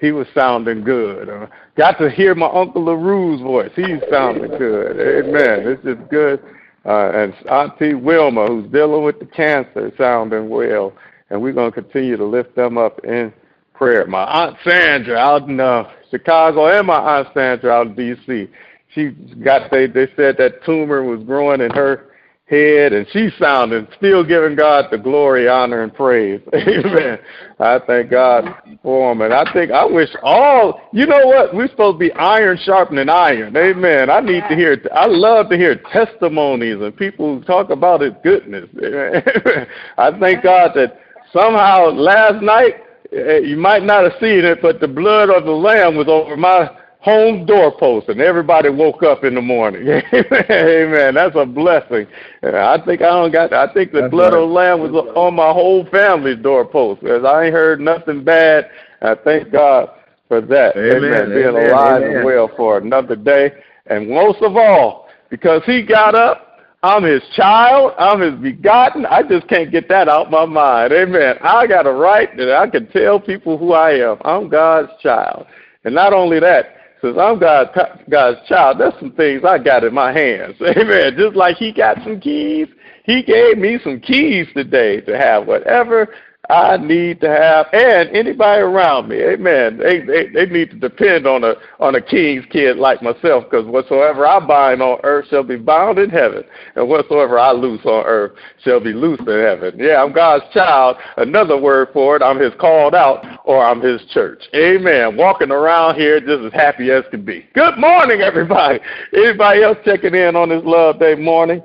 [0.00, 1.28] he was sounding good.
[1.28, 3.70] Uh, got to hear my uncle LaRue's voice.
[3.74, 5.26] He's sounding good.
[5.26, 5.64] Amen.
[5.64, 6.42] This is good.
[6.84, 10.92] Uh, and Auntie Wilma, who's dealing with the cancer, sounding well.
[11.30, 13.32] And we're going to continue to lift them up in
[13.72, 14.06] prayer.
[14.06, 18.48] My Aunt Sandra out in uh, Chicago and my Aunt Sandra out in D.C.
[18.94, 19.10] She
[19.42, 22.10] got, they, they said that tumor was growing in her
[22.54, 26.40] head, and she's sounding, still giving God the glory, honor, and praise.
[26.54, 27.18] Amen.
[27.58, 28.44] I thank God
[28.82, 29.20] for him.
[29.20, 31.54] And I think, I wish all, you know what?
[31.54, 33.56] We're supposed to be iron sharpening iron.
[33.56, 34.10] Amen.
[34.10, 38.12] I need to hear, I love to hear testimonies and people who talk about his
[38.22, 38.68] goodness.
[38.82, 39.66] Amen.
[39.98, 40.98] I thank God that
[41.32, 42.76] somehow last night,
[43.12, 46.36] eh, you might not have seen it, but the blood of the Lamb was over
[46.36, 46.70] my
[47.04, 49.86] home doorpost, and everybody woke up in the morning.
[50.14, 51.14] Amen.
[51.14, 52.06] That's a blessing.
[52.42, 53.52] I think I don't got.
[53.52, 54.42] I think the That's blood right.
[54.42, 58.70] of the Lamb was on my whole family's doorpost, because I ain't heard nothing bad.
[59.02, 59.90] I thank God
[60.28, 60.78] for that.
[60.78, 61.28] Amen.
[61.28, 61.70] Being Amen.
[61.70, 62.16] alive Amen.
[62.16, 63.52] and well for another day,
[63.86, 66.40] and most of all, because He got up.
[66.82, 67.94] I'm his child.
[67.98, 69.06] I'm his begotten.
[69.06, 70.92] I just can't get that out of my mind.
[70.92, 71.36] Amen.
[71.40, 74.18] I got a right that I can tell people who I am.
[74.22, 75.46] I'm God's child.
[75.84, 77.70] And not only that, since I'm God's,
[78.08, 80.56] God's child, there's some things I got in my hands.
[80.62, 81.14] Amen.
[81.18, 82.66] Just like he got some keys,
[83.04, 86.08] he gave me some keys today to have whatever
[86.54, 89.16] I need to have, and anybody around me.
[89.20, 89.76] Amen.
[89.76, 93.66] They they, they need to depend on a on a king's kid like myself, because
[93.66, 96.44] whatsoever I bind on earth shall be bound in heaven,
[96.76, 99.74] and whatsoever I loose on earth shall be loosed in heaven.
[99.76, 100.96] Yeah, I'm God's child.
[101.16, 104.44] Another word for it, I'm His called out, or I'm His church.
[104.54, 105.16] Amen.
[105.16, 107.46] Walking around here just as happy as can be.
[107.54, 108.78] Good morning, everybody.
[109.12, 111.62] Anybody else checking in on this Love Day morning?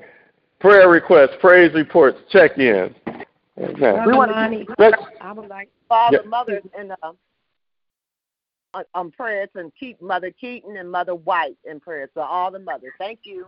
[0.59, 2.93] Prayer requests, praise reports, check-ins.
[3.59, 4.05] Amen.
[4.05, 4.93] We want to.
[5.21, 6.29] I would like Father, Yeah.
[6.29, 7.13] Mother, and uh,
[8.73, 12.09] on, on prayers and keep Mother Keaton and Mother White in prayers.
[12.13, 12.93] So all the mothers.
[12.97, 13.47] Thank you.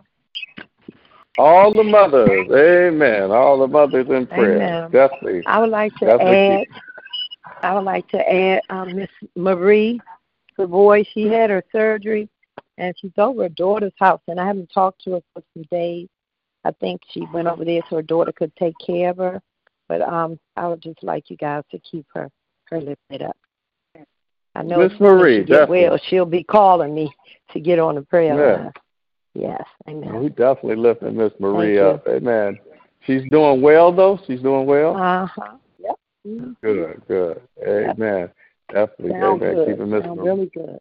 [1.38, 3.30] All the mothers, amen.
[3.30, 4.88] All the mothers in prayer.
[4.92, 5.42] Definitely.
[5.46, 6.66] I would like to Definitely add.
[7.62, 9.98] I would like to add um, Miss Marie,
[10.58, 11.04] the boy.
[11.14, 12.28] She had her surgery,
[12.76, 16.08] and she's over her daughter's house, and I haven't talked to her for some days.
[16.64, 19.42] I think she went over there so her daughter could take care of her.
[19.88, 22.28] But um, I would just like you guys to keep her
[22.70, 23.36] her lifted up.
[24.54, 27.12] I know Miss as soon as Marie, she get well, she'll be calling me
[27.52, 28.56] to get on the prayer Yeah.
[28.56, 28.72] line.
[29.34, 30.22] Yes, amen.
[30.22, 31.82] We definitely lifting Miss Marie you.
[31.82, 32.06] up.
[32.06, 32.58] Amen.
[33.06, 34.18] She's doing well though.
[34.26, 34.96] She's doing well.
[34.96, 35.56] Uh huh.
[35.78, 36.56] Yep.
[36.62, 37.40] Good, good.
[37.66, 38.30] Amen.
[38.70, 39.10] Definitely.
[39.12, 39.54] Sound amen.
[39.54, 39.68] good.
[39.68, 40.28] Keeping Miss Sound Marie.
[40.28, 40.78] really good.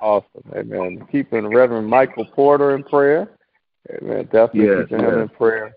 [0.00, 0.42] Awesome.
[0.54, 1.04] Amen.
[1.10, 3.28] Keeping Reverend Michael Porter in prayer.
[3.90, 4.24] Amen.
[4.26, 5.74] Definitely Yes, keeping him in prayer.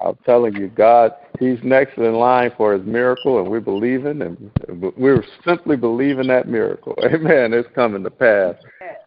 [0.00, 4.50] I'm telling you, God, He's next in line for His miracle, and we're believing, and
[4.96, 6.96] we're simply believing that miracle.
[7.04, 7.52] Amen.
[7.52, 8.54] It's coming to pass.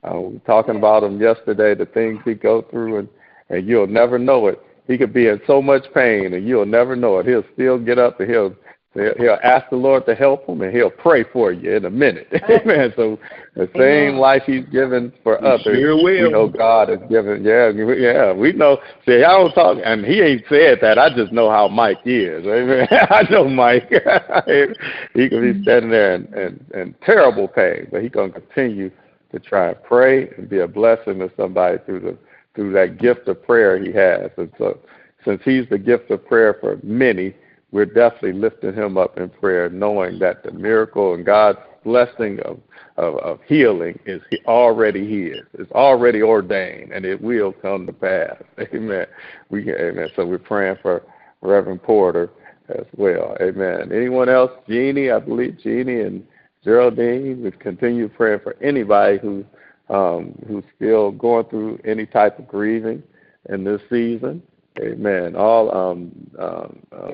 [0.03, 3.09] Uh, we were talking about him yesterday, the things he go through, and
[3.49, 4.61] and you'll never know it.
[4.87, 7.25] He could be in so much pain, and you'll never know it.
[7.25, 8.55] He'll still get up and he'll
[8.93, 11.89] he'll he'll ask the Lord to help him, and he'll pray for you in a
[11.89, 12.27] minute.
[12.49, 12.93] Amen.
[12.95, 13.19] So
[13.55, 16.03] the same life He's given for He others, sure will.
[16.03, 17.43] we know God has given.
[17.43, 18.77] Yeah, we- yeah, we know.
[19.05, 20.97] See, I don't talk, and he ain't said that.
[20.97, 22.45] I just know how Mike is.
[22.45, 22.87] Amen.
[22.91, 23.89] I know Mike.
[23.89, 24.75] he could
[25.13, 25.63] be mm-hmm.
[25.63, 28.91] standing there in, in, in terrible pain, but he's gonna continue
[29.31, 32.17] to try and pray and be a blessing to somebody through the
[32.55, 34.29] through that gift of prayer he has.
[34.37, 34.79] And so,
[35.25, 37.33] since he's the gift of prayer for many,
[37.73, 42.59] we're definitely lifting him up in prayer, knowing that the miracle and God's blessing of
[42.95, 45.39] of, of healing is already his.
[45.53, 48.35] It's already ordained, and it will come to pass.
[48.73, 49.07] Amen.
[49.49, 50.09] We amen.
[50.15, 51.01] So we're praying for
[51.41, 52.29] Reverend Porter
[52.69, 53.35] as well.
[53.41, 53.91] Amen.
[53.91, 54.51] Anyone else?
[54.69, 56.23] Jeannie, I believe Jeannie and
[56.63, 57.41] Geraldine.
[57.43, 59.43] We continue praying for anybody who
[59.89, 63.01] um, who's still going through any type of grieving
[63.49, 64.43] in this season.
[64.79, 65.35] Amen.
[65.35, 67.13] All um, um, um,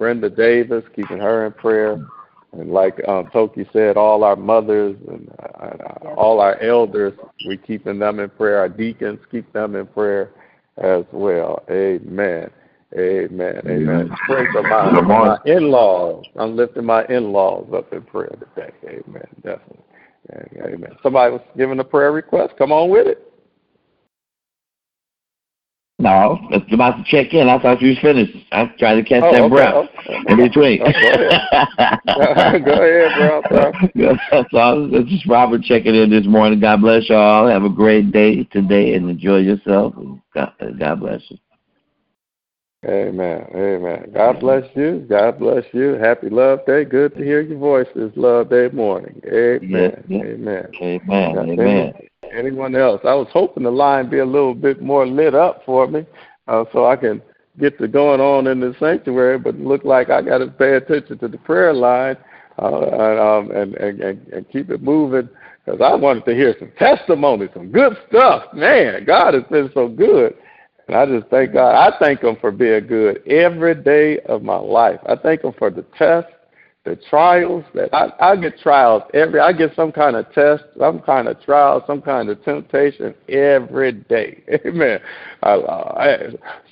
[0.00, 2.02] Brenda Davis, keeping her in prayer.
[2.52, 7.12] And like um, Toki said, all our mothers and uh, all our elders,
[7.46, 8.58] we keeping them in prayer.
[8.58, 10.30] Our deacons, keep them in prayer
[10.78, 11.62] as well.
[11.70, 12.50] Amen.
[12.98, 13.60] Amen.
[13.66, 14.10] Amen.
[14.26, 16.24] Pray for my, my in-laws.
[16.36, 18.72] I'm lifting my in-laws up in prayer today.
[18.84, 19.28] Amen.
[19.44, 19.84] Definitely.
[20.64, 20.96] Amen.
[21.02, 22.54] Somebody was giving a prayer request.
[22.56, 23.29] Come on with it.
[26.00, 27.48] No, that's about to check in.
[27.48, 28.32] I thought you was finished.
[28.52, 30.24] I was trying to catch Oh, that okay, breath oh, okay.
[30.28, 30.80] in between.
[30.82, 32.64] Oh, go ahead.
[32.64, 33.72] Go ahead, bro.
[34.30, 34.88] That's all.
[34.88, 36.58] This is Robert checking in this morning.
[36.58, 37.46] God bless you all.
[37.48, 39.94] Have a great day today and enjoy yourself.
[40.34, 41.36] God, God bless you.
[42.86, 43.46] Amen.
[43.54, 44.10] Amen.
[44.14, 45.04] God bless you.
[45.06, 45.98] God bless you.
[46.00, 46.86] Happy Love Day.
[46.86, 49.20] Good to hear your voice this Love Day morning.
[49.26, 50.02] Amen.
[50.08, 50.24] Yeah, yeah.
[50.24, 50.66] Amen.
[50.80, 51.34] Amen.
[51.34, 51.92] Now, Amen.
[52.30, 53.00] Any- Anyone else?
[53.04, 56.06] I was hoping the line be a little bit more lit up for me,
[56.48, 57.22] uh, so I can
[57.58, 59.38] get to going on in the sanctuary.
[59.38, 62.16] But it looked like I got to pay attention to the prayer line
[62.58, 65.28] uh, and, um, and, and and keep it moving
[65.64, 68.52] because I wanted to hear some testimony, some good stuff.
[68.54, 70.34] Man, God has been so good.
[70.88, 71.74] And I just thank God.
[71.74, 74.98] I thank Him for being good every day of my life.
[75.06, 76.32] I thank Him for the tests,
[76.84, 79.40] the trials that I, I get trials every.
[79.40, 83.92] I get some kind of test, some kind of trial, some kind of temptation every
[83.92, 84.42] day.
[84.66, 85.00] Amen.
[85.42, 86.18] I, I,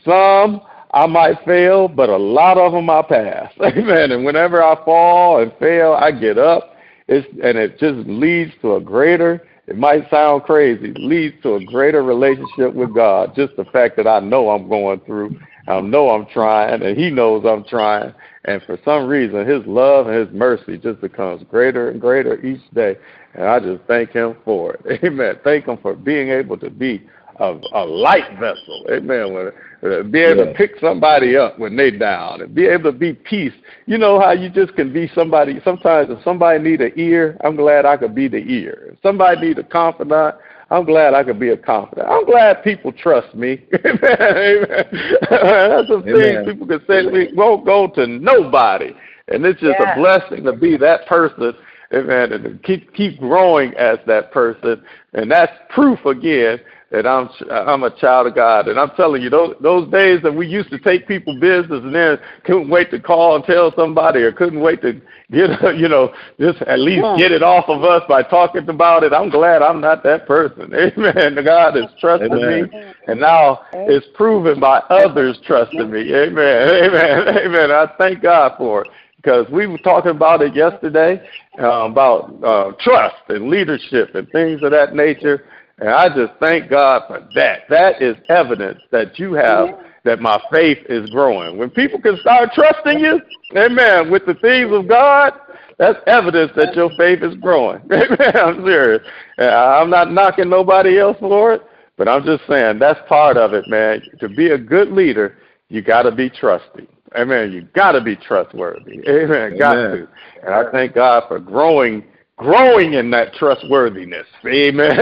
[0.05, 3.53] some I might fail, but a lot of them I pass.
[3.62, 4.12] Amen.
[4.12, 6.75] And whenever I fall and fail, I get up.
[7.07, 11.64] It's and it just leads to a greater it might sound crazy, leads to a
[11.66, 13.35] greater relationship with God.
[13.37, 17.11] Just the fact that I know I'm going through, I know I'm trying, and He
[17.11, 18.14] knows I'm trying.
[18.44, 22.62] And for some reason, His love and His mercy just becomes greater and greater each
[22.72, 22.96] day.
[23.35, 25.00] And I just thank Him for it.
[25.04, 25.37] Amen.
[25.44, 27.07] Thank Him for being able to be
[27.38, 28.87] a, a light vessel.
[28.90, 29.35] Amen.
[29.35, 32.98] When, uh, be able to pick somebody up when they down and be able to
[32.98, 33.52] be peace.
[33.87, 35.61] You know how you just can be somebody.
[35.64, 38.90] Sometimes if somebody need an ear, I'm glad I could be the ear.
[38.92, 40.37] If somebody need a confidant,
[40.70, 42.09] I'm glad I could be a confidant.
[42.09, 43.64] I'm glad people trust me.
[43.85, 43.98] Amen.
[44.02, 44.85] Amen.
[45.31, 46.12] That's some Amen.
[46.12, 47.28] things people can say to me.
[47.35, 48.94] Won't go to nobody
[49.28, 49.92] And it's just Yeah.
[49.92, 51.54] a blessing to be that person,
[51.94, 54.83] amen, and to keep keep growing as that person.
[55.14, 58.68] And that's proof again that I'm I'm a child of God.
[58.68, 61.94] And I'm telling you, those those days that we used to take people business and
[61.94, 64.94] then couldn't wait to call and tell somebody or couldn't wait to
[65.31, 69.12] get you know just at least get it off of us by talking about it.
[69.12, 70.72] I'm glad I'm not that person.
[70.74, 71.44] Amen.
[71.44, 72.70] God has trusted Amen.
[72.72, 76.14] me, and now it's proven by others trusting me.
[76.14, 76.68] Amen.
[76.85, 77.29] Amen.
[77.38, 77.70] Amen.
[77.70, 81.20] I thank God for it because we were talking about it yesterday
[81.59, 85.44] uh, about uh, trust and leadership and things of that nature.
[85.81, 87.62] And I just thank God for that.
[87.69, 89.69] That is evidence that you have
[90.05, 91.59] that my faith is growing.
[91.59, 93.21] When people can start trusting you,
[93.57, 95.35] amen, with the things of God,
[95.79, 97.81] that's evidence that your faith is growing.
[97.93, 98.37] Amen.
[98.37, 99.03] I'm serious.
[99.38, 101.62] I'm not knocking nobody else for it,
[101.97, 104.03] but I'm just saying that's part of it, man.
[104.19, 105.38] To be a good leader,
[105.69, 106.88] you got to be trusting.
[107.17, 107.53] Amen.
[107.53, 109.01] You got to be trustworthy.
[109.09, 109.57] Amen.
[109.57, 110.09] Got to.
[110.43, 112.05] And I thank God for growing
[112.38, 114.27] growing in that trustworthiness.
[114.46, 114.90] Amen.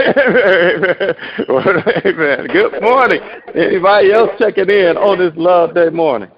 [2.05, 2.47] Amen.
[2.47, 3.21] Good morning.
[3.55, 6.29] Anybody else checking in on this Love Day morning?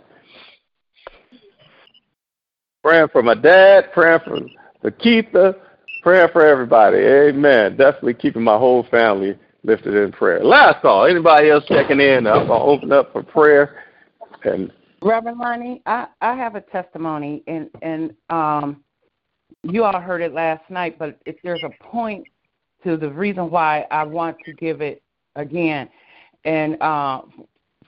[2.84, 4.40] Praying for my dad, praying for,
[4.82, 5.56] for Keitha,
[6.04, 6.98] praying for everybody.
[6.98, 7.76] Amen.
[7.76, 10.44] Definitely keeping my whole family lifted in prayer.
[10.44, 11.06] Last call.
[11.06, 12.28] Anybody else checking in?
[12.28, 13.84] I'm to open up for prayer.
[14.44, 18.84] And Reverend Lonnie, I, I have a testimony, and and um,
[19.64, 22.28] you all heard it last night, but if there's a point
[22.84, 25.02] to the reason why I want to give it
[25.36, 25.90] again,
[26.46, 27.22] and uh,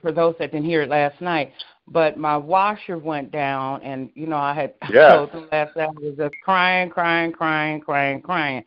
[0.00, 1.52] for those that didn't hear it last night,
[1.88, 5.16] but my washer went down, and you know I had Yeah.
[5.16, 8.64] told them last night I was just crying, crying, crying, crying, crying.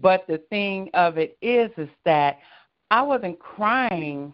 [0.00, 2.38] But the thing of it is, is that
[2.90, 4.32] I wasn't crying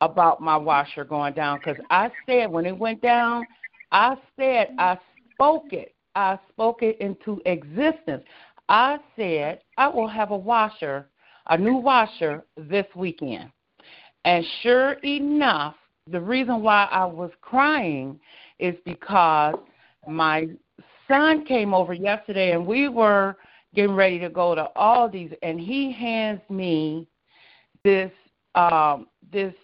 [0.00, 3.46] about my washer going down because I said when it went down,
[3.92, 4.98] I said I
[5.34, 5.94] spoke it.
[6.14, 8.24] I spoke it into existence.
[8.68, 11.08] I said I will have a washer,
[11.48, 13.50] a new washer this weekend.
[14.24, 15.74] And sure enough,
[16.10, 18.18] the reason why I was crying
[18.58, 19.54] is because
[20.08, 20.48] my
[21.08, 23.36] son came over yesterday and we were
[23.74, 27.08] getting ready to go to Aldi's and he hands me
[27.84, 28.12] this
[28.54, 29.54] um this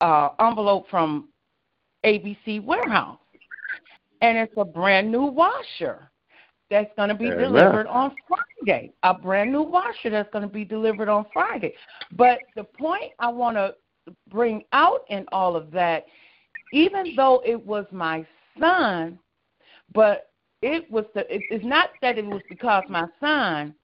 [0.00, 1.28] uh envelope from
[2.04, 3.19] ABC Warehouse.
[4.20, 6.10] And it's a brand new washer
[6.70, 7.38] that's going to be Amen.
[7.38, 8.92] delivered on Friday.
[9.02, 11.74] A brand new washer that's going to be delivered on Friday.
[12.16, 13.74] But the point I want to
[14.30, 16.06] bring out in all of that,
[16.72, 18.26] even though it was my
[18.58, 19.18] son,
[19.92, 20.30] but
[20.62, 23.74] it was the it, it's not that it was because my son,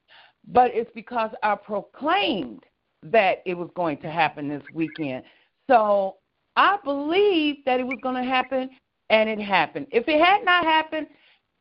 [0.48, 2.64] but it's because I proclaimed
[3.02, 5.24] that it was going to happen this weekend.
[5.68, 6.16] So
[6.56, 8.70] I believed that it was going to happen,
[9.10, 9.86] and it happened.
[9.90, 11.06] If it had not happened,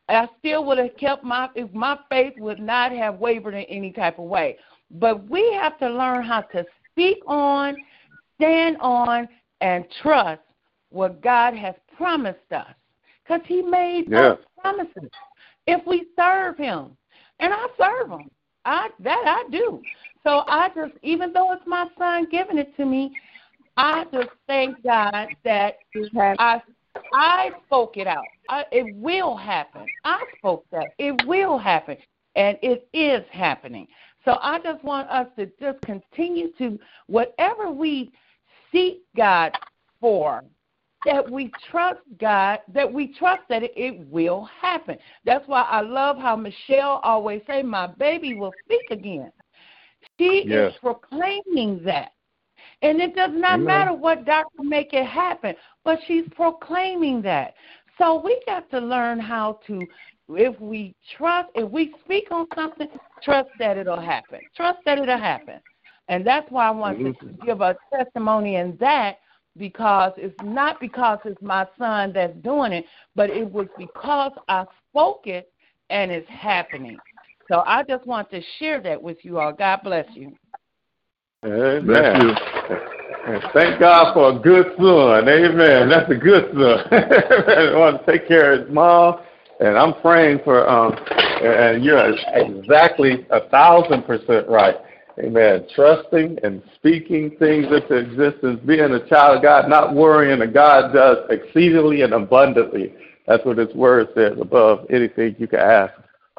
[0.08, 3.92] I still would have kept my if my faith would not have wavered in any
[3.92, 4.56] type of way.
[4.90, 7.76] But we have to learn how to speak on,
[8.36, 9.28] stand on,
[9.60, 10.42] and trust
[10.90, 12.74] what God has promised us,
[13.24, 14.32] because He made Yeah.
[14.32, 15.10] us promises.
[15.66, 16.96] If we serve Him,
[17.40, 18.30] and I serve Him,
[18.64, 19.82] I that I do.
[20.22, 23.12] So I just, even though it's my son giving it to me,
[23.76, 25.78] I just thank God that
[26.38, 26.62] I
[27.12, 28.32] I spoke it out.
[28.48, 29.90] I, it will happen.
[30.04, 30.94] I spoke that.
[30.98, 31.96] It will happen.
[32.34, 33.86] And it is happening.
[34.24, 38.12] So I just want us to just continue to, whatever we
[38.70, 39.52] seek God
[40.00, 40.44] for,
[41.04, 44.98] that we trust God, that we trust that it, it will happen.
[45.24, 49.30] That's why I love how Michelle always say, my baby will speak again.
[50.18, 50.72] She Yes.
[50.72, 52.12] is proclaiming that.
[52.82, 53.64] And it does not Amen.
[53.64, 57.54] matter what doctor make it happen, but she's proclaiming that.
[57.98, 59.80] So we got to learn how to,
[60.28, 62.88] if we trust, if we speak on something,
[63.22, 64.40] trust that it'll happen.
[64.54, 65.60] Trust that it'll happen.
[66.08, 67.46] And that's why I want to mm-hmm.
[67.46, 69.18] give a testimony in that
[69.56, 72.84] because it's not because it's my son that's doing it,
[73.14, 75.50] but it was because I spoke it
[75.90, 76.98] and it's happening.
[77.48, 79.52] So I just want to share that with you all.
[79.52, 80.36] God bless you.
[81.44, 81.86] Amen.
[81.86, 82.34] Bless you.
[83.26, 85.28] And thank God for a good son.
[85.28, 85.88] Amen.
[85.88, 86.78] That's a good son.
[86.92, 89.20] I want to take care of his mom,
[89.60, 90.68] and I'm praying for.
[90.68, 90.96] Um,
[91.42, 94.76] and you're exactly a thousand percent right.
[95.18, 95.66] Amen.
[95.74, 100.92] Trusting and speaking things into existence, being a child of God, not worrying that God
[100.92, 102.94] does exceedingly and abundantly.
[103.26, 105.94] That's what His Word says above anything you can ask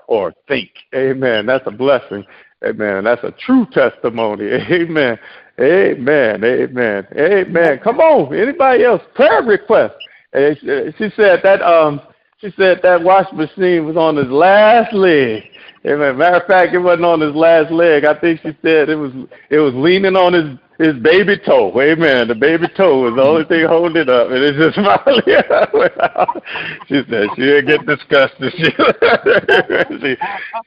[0.07, 0.69] or think.
[0.95, 1.45] Amen.
[1.45, 2.23] That's a blessing.
[2.65, 3.03] Amen.
[3.03, 4.45] That's a true testimony.
[4.71, 5.17] Amen.
[5.59, 6.43] Amen.
[6.43, 7.07] Amen.
[7.15, 7.79] Amen.
[7.83, 8.33] Come on.
[8.35, 9.01] Anybody else?
[9.15, 9.95] Prayer request.
[10.33, 10.57] And
[10.97, 12.01] she said that um
[12.39, 15.43] she said that wash machine was on his last leg.
[15.85, 16.17] Amen.
[16.17, 18.05] Matter of fact, it wasn't on his last leg.
[18.05, 19.11] I think she said it was
[19.49, 21.73] it was leaning on his his baby toe.
[21.81, 22.27] Amen.
[22.27, 26.43] The baby toe was the only thing holding it up, and it just finally out.
[26.87, 28.53] She said she'll get disgusted.
[28.57, 28.65] She,
[29.99, 30.15] she,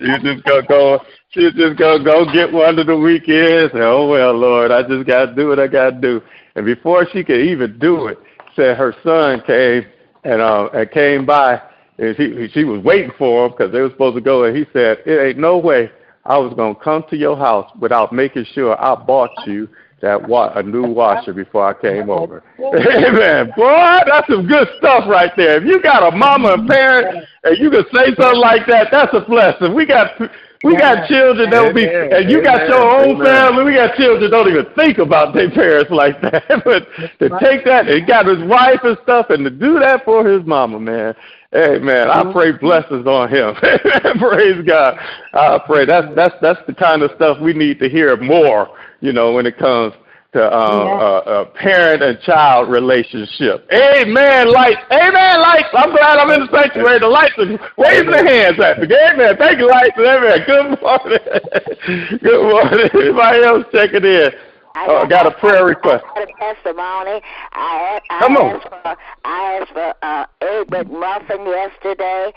[0.01, 1.01] she's just gonna go.
[1.31, 3.73] She's just gonna go get one of the weekends.
[3.73, 6.21] And, oh well, Lord, I just gotta do what I gotta do.
[6.57, 8.19] And before she could even do it,
[8.57, 9.87] said her son came
[10.25, 11.61] and uh, and came by,
[11.99, 14.45] and she she was waiting for him because they were supposed to go.
[14.45, 15.91] And he said, "It ain't no way
[16.25, 19.69] I was gonna come to your house without making sure I bought you."
[20.01, 22.43] That wa- a new washer before I came over.
[22.59, 23.53] Amen.
[23.57, 25.59] Boy, that's some good stuff right there.
[25.59, 29.13] If you got a mama and parent and you can say something like that, that's
[29.15, 29.75] a blessing.
[29.75, 30.19] We got
[30.63, 34.21] we got children that will be and you got your own family, we got children
[34.23, 36.45] that don't even think about their parents like that.
[36.65, 36.87] but
[37.19, 40.45] to take that and got his wife and stuff and to do that for his
[40.47, 41.15] mama, man.
[41.53, 42.33] Hey man, I mm-hmm.
[42.33, 43.55] pray blessings on him.
[44.19, 44.99] Praise God.
[45.33, 48.71] I pray that's that's that's the kind of stuff we need to hear more
[49.01, 49.95] you know, when it comes
[50.33, 50.95] to uh, yeah.
[50.95, 53.67] uh, uh, parent and child relationship.
[53.73, 54.53] Amen.
[54.53, 54.81] Lights.
[54.93, 55.41] Amen.
[55.41, 55.69] Lights.
[55.75, 57.01] I'm glad I'm in the sanctuary.
[57.01, 58.87] The lights are waving their hands at me.
[58.95, 59.35] Amen.
[59.37, 59.99] Thank you, lights.
[59.99, 60.39] Amen.
[60.47, 62.19] Good morning.
[62.23, 62.89] Good morning.
[62.95, 64.31] Anybody else checking in?
[64.75, 66.05] I uh, got, got a prayer request.
[66.17, 67.21] I got a testimony.
[67.53, 68.57] I, I Come on.
[68.57, 72.33] asked for I asked for uh, egg McMuffin yesterday,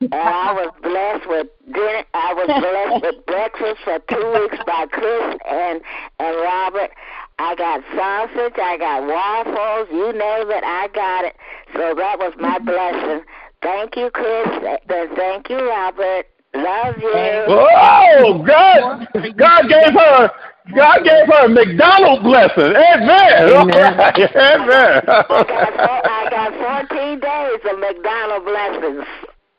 [0.00, 2.04] and I was blessed with dinner.
[2.14, 5.80] I was blessed with breakfast for two weeks by Chris and
[6.18, 6.90] and Robert.
[7.38, 8.54] I got sausage.
[8.56, 9.88] I got waffles.
[9.90, 11.36] You name it, I got it.
[11.74, 13.24] So that was my blessing.
[13.62, 14.46] Thank you, Chris.
[14.88, 16.26] Thank you, Robert.
[16.54, 17.10] Love you.
[17.48, 19.08] Oh, God!
[19.36, 20.30] God gave her
[20.72, 22.72] God gave her a McDonald blessing.
[22.72, 23.50] Amen.
[23.52, 24.00] Amen.
[24.34, 25.02] Amen.
[25.08, 29.04] I got 14 days of McDonald blessings.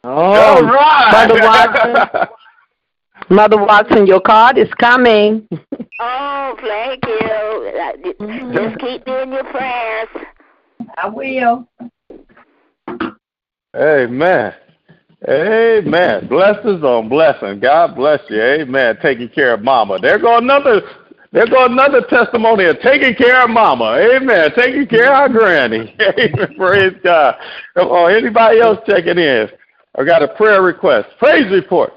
[0.03, 1.27] Oh, All right.
[1.27, 2.27] Mother Watson.
[3.29, 5.47] Mother Watson, your card is coming.
[5.99, 8.15] Oh, thank you.
[8.19, 8.53] Mm-hmm.
[8.53, 10.09] Just keep me in your prayers.
[10.97, 11.67] I will.
[13.75, 14.53] Amen.
[15.27, 16.27] Amen.
[16.27, 17.59] Blessings on blessing.
[17.59, 18.41] God bless you.
[18.41, 18.97] Amen.
[19.01, 19.97] Taking care of mama.
[19.99, 20.81] There go another
[21.31, 23.97] there go another testimony of taking care of mama.
[24.15, 24.51] Amen.
[24.55, 25.95] Taking care of our granny.
[26.19, 26.55] Amen.
[26.57, 27.35] Praise God.
[27.75, 29.49] Come on, anybody else checking in?
[29.97, 31.09] I got a prayer request.
[31.17, 31.93] Praise report.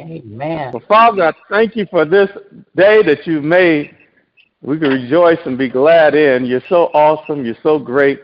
[0.00, 0.70] Amen.
[0.72, 2.28] Well, Father, I thank you for this
[2.76, 3.96] day that you've made.
[4.62, 6.44] We can rejoice and be glad in.
[6.44, 7.44] You're so awesome.
[7.44, 8.20] You're so great.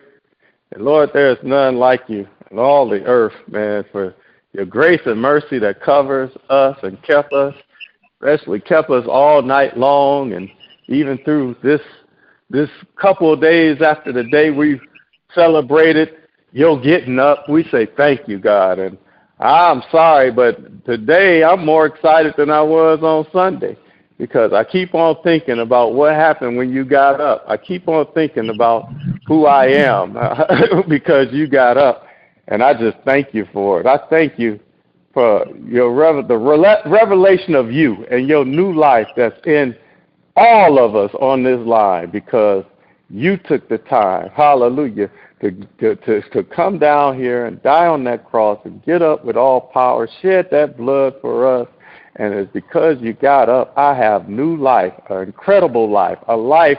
[0.73, 4.15] And Lord, there is none like you in all the earth, man, for
[4.53, 7.55] your grace and mercy that covers us and kept us,
[8.21, 10.49] especially kept us all night long and
[10.89, 11.81] even through this
[12.51, 14.81] this couple of days after the day we
[15.35, 16.17] celebrated
[16.53, 17.47] your getting up.
[17.47, 18.79] We say thank you, God.
[18.79, 18.97] And
[19.39, 23.77] I'm sorry, but today I'm more excited than I was on Sunday
[24.19, 27.45] because I keep on thinking about what happened when you got up.
[27.49, 28.89] I keep on thinking about
[29.27, 30.17] who I am
[30.89, 32.05] because you got up,
[32.49, 33.87] and I just thank you for it.
[33.87, 34.59] I thank you
[35.15, 39.75] for your the revelation of you and your new life that's in
[40.37, 42.65] all of us on this line because
[43.11, 45.11] you took the time, hallelujah,
[45.41, 45.51] to,
[45.81, 49.37] to, to, to come down here and die on that cross and get up with
[49.37, 51.69] all power, shed that blood for us
[52.19, 56.79] and it's because you got up, I have new life, an incredible life, a life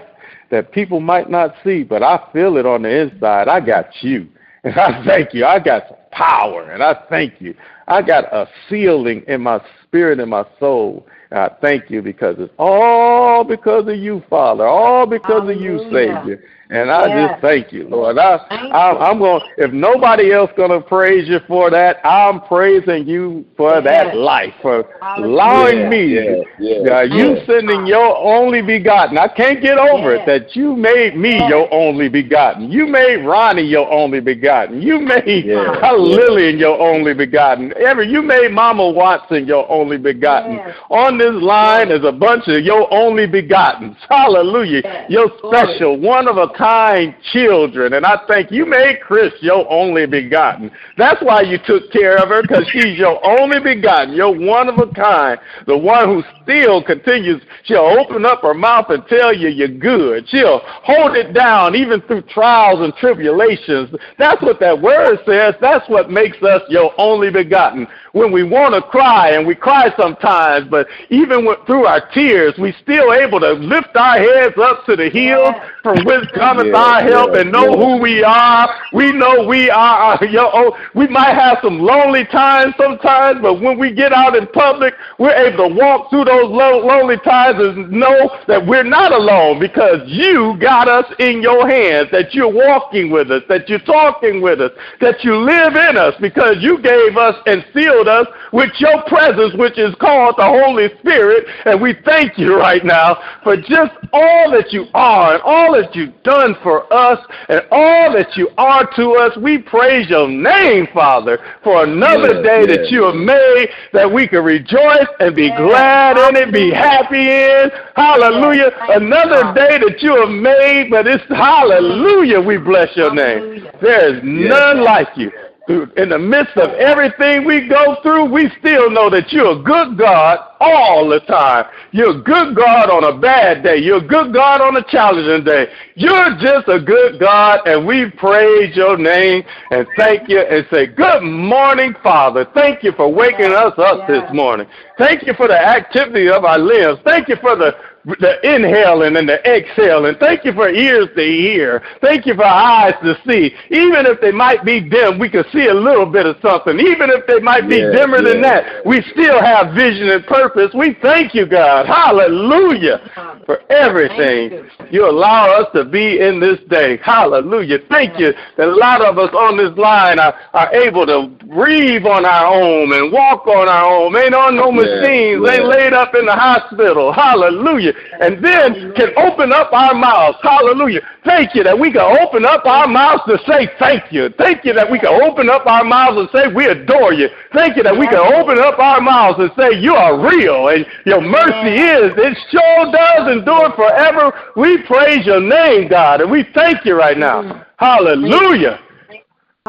[0.51, 3.47] that people might not see, but I feel it on the inside.
[3.47, 4.27] I got you.
[4.61, 5.45] And I thank you.
[5.45, 7.55] I got some power, and I thank you.
[7.87, 11.07] I got a feeling in my spirit and my soul.
[11.31, 15.75] And I thank you because it's all because of you, Father, all because Hallelujah.
[15.75, 16.43] of you, Savior.
[16.71, 17.31] And I yes.
[17.31, 18.19] just thank you, Lord.
[18.19, 19.41] I, I, I'm going.
[19.57, 23.83] If nobody else going to praise you for that, I'm praising you for yes.
[23.85, 26.97] that life, for allowing yeah, me, yeah, yeah.
[26.99, 29.17] Uh, you sending your only begotten.
[29.17, 32.71] I can't get over it that you made me your only begotten.
[32.71, 34.79] You made Ronnie your only begotten.
[34.79, 37.73] You made yeah, Lillian your only begotten.
[37.83, 40.59] Ever you made Mama Watson your only begotten.
[40.91, 43.97] On this line is a bunch of your only begotten.
[44.07, 45.07] Hallelujah.
[45.09, 47.93] Your special, one of a kind children.
[47.93, 50.69] And I think you made Chris your only begotten.
[50.97, 54.13] That's why you took care of her, because she's your only begotten.
[54.13, 55.39] You're one of a kind.
[55.65, 57.41] The one who still continues.
[57.63, 60.27] She'll open up her mouth and tell you you're good.
[60.27, 63.95] She'll hold it down even through trials and tribulations.
[64.17, 65.55] That's what that word says.
[65.61, 69.93] That's what makes us your only begotten when we want to cry, and we cry
[69.97, 74.85] sometimes, but even with, through our tears, we still able to lift our heads up
[74.85, 75.53] to the hills
[75.83, 77.77] from which cometh Yeah, our help yeah, and know yeah.
[77.77, 78.69] who we are.
[78.93, 83.77] We know we are, yo, oh, we might have some lonely times sometimes, but when
[83.77, 87.91] we get out in public, we're able to walk through those lo- lonely times and
[87.91, 93.11] know that we're not alone because you got us in your hands, that you're walking
[93.11, 94.71] with us, that you're talking with us,
[95.01, 99.53] that you live in us because you gave us and sealed us with your presence,
[99.55, 101.45] which is called the Holy Spirit.
[101.65, 105.95] And we thank you right now for just all that you are and all that
[105.95, 107.19] you've done for us
[107.49, 109.37] and all that you are to us.
[109.37, 112.77] We praise your name, Father, for another Yes, day yes.
[112.77, 117.29] that you have made that we can rejoice and be glad in it, be happy
[117.29, 117.69] in.
[117.95, 118.71] Hallelujah.
[118.89, 122.39] Another day that you have made, but it's hallelujah.
[122.39, 123.67] We bless your name.
[123.81, 125.31] There is none like you.
[125.69, 129.99] In the midst of everything we go through, we still know that you're a good
[129.99, 131.65] God all the time.
[131.91, 133.77] You're a good God on a bad day.
[133.77, 135.67] You're a good God on a challenging day.
[135.93, 140.87] You're just a good God, and we praise your name and thank you and say,
[140.87, 142.47] Good morning, Father.
[142.55, 144.65] Thank you for waking us up this morning.
[144.97, 146.97] Thank you for the activity of our limbs.
[147.05, 147.73] Thank you for the
[148.05, 150.15] the inhaling and the exhaling.
[150.19, 151.83] Thank you for ears to hear.
[152.01, 153.53] Thank you for eyes to see.
[153.69, 156.79] Even if they might be dim, we can see a little bit of something.
[156.79, 160.71] Even if they might be Yeah, dimmer than that, we still have vision and purpose.
[160.73, 161.85] We thank you, God.
[161.87, 163.01] Hallelujah
[163.49, 166.99] for everything you allow us to be in this day.
[167.03, 167.79] Hallelujah.
[167.89, 172.05] Thank you that a lot of us on this line are, are able to breathe
[172.05, 174.15] on our own and walk on our own.
[174.15, 175.41] Ain't on no Yeah, machines.
[175.43, 175.53] yeah.
[175.53, 177.11] Ain't laid up in the hospital.
[177.11, 177.88] Hallelujah.
[178.19, 180.37] And then can open up our mouths.
[180.41, 181.01] Hallelujah.
[181.25, 184.29] Thank you that we can open up our mouths to say thank you.
[184.37, 187.29] Thank you that we can open up our mouths and say we adore you.
[187.53, 190.85] Thank you that we can open up our mouths and say you are real and
[191.05, 192.11] your mercy is.
[192.17, 194.33] It sure does endure forever.
[194.55, 197.41] We praise your name, God, and we thank you right now.
[197.43, 197.65] Mm.
[197.77, 198.79] Hallelujah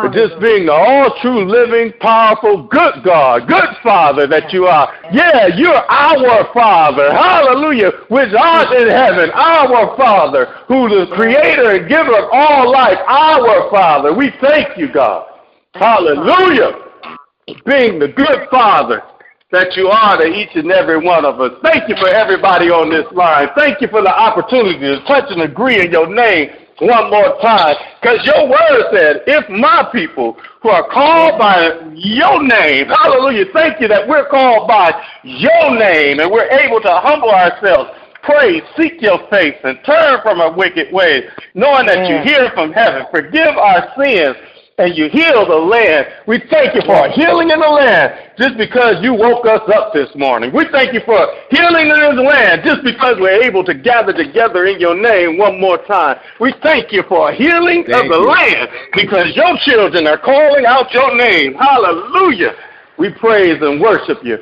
[0.01, 4.93] for just being the all true, living, powerful, good God, good Father that you are.
[5.13, 7.13] Yeah, you're our Father.
[7.13, 7.93] Hallelujah.
[8.09, 13.71] Which art in heaven, our Father, who the creator and giver of all life, our
[13.71, 14.15] Father.
[14.15, 15.27] We thank you, God.
[15.75, 16.73] Hallelujah.
[17.67, 19.03] Being the good Father
[19.53, 21.53] that you are to each and every one of us.
[21.63, 23.49] Thank you for everybody on this line.
[23.57, 26.51] Thank you for the opportunity to touch and agree in your name
[26.81, 27.77] one more time.
[28.01, 33.81] Because your word said, if my people who are called by your name, hallelujah, thank
[33.81, 34.91] you that we're called by
[35.23, 37.91] your name and we're able to humble ourselves.
[38.23, 41.25] Pray, seek your face, and turn from our wicked ways,
[41.55, 43.07] knowing that you hear from heaven.
[43.11, 44.37] Forgive our sins,
[44.79, 46.07] and you heal the land.
[46.27, 50.09] We thank you for healing in the land just because you woke us up this
[50.15, 50.51] morning.
[50.55, 54.67] We thank you for healing in this land just because we're able to gather together
[54.67, 56.17] in your name one more time.
[56.41, 58.29] We thank you for healing of the you.
[58.29, 61.55] land because your children are calling out your name.
[61.55, 62.53] Hallelujah.
[62.99, 64.39] We praise and worship you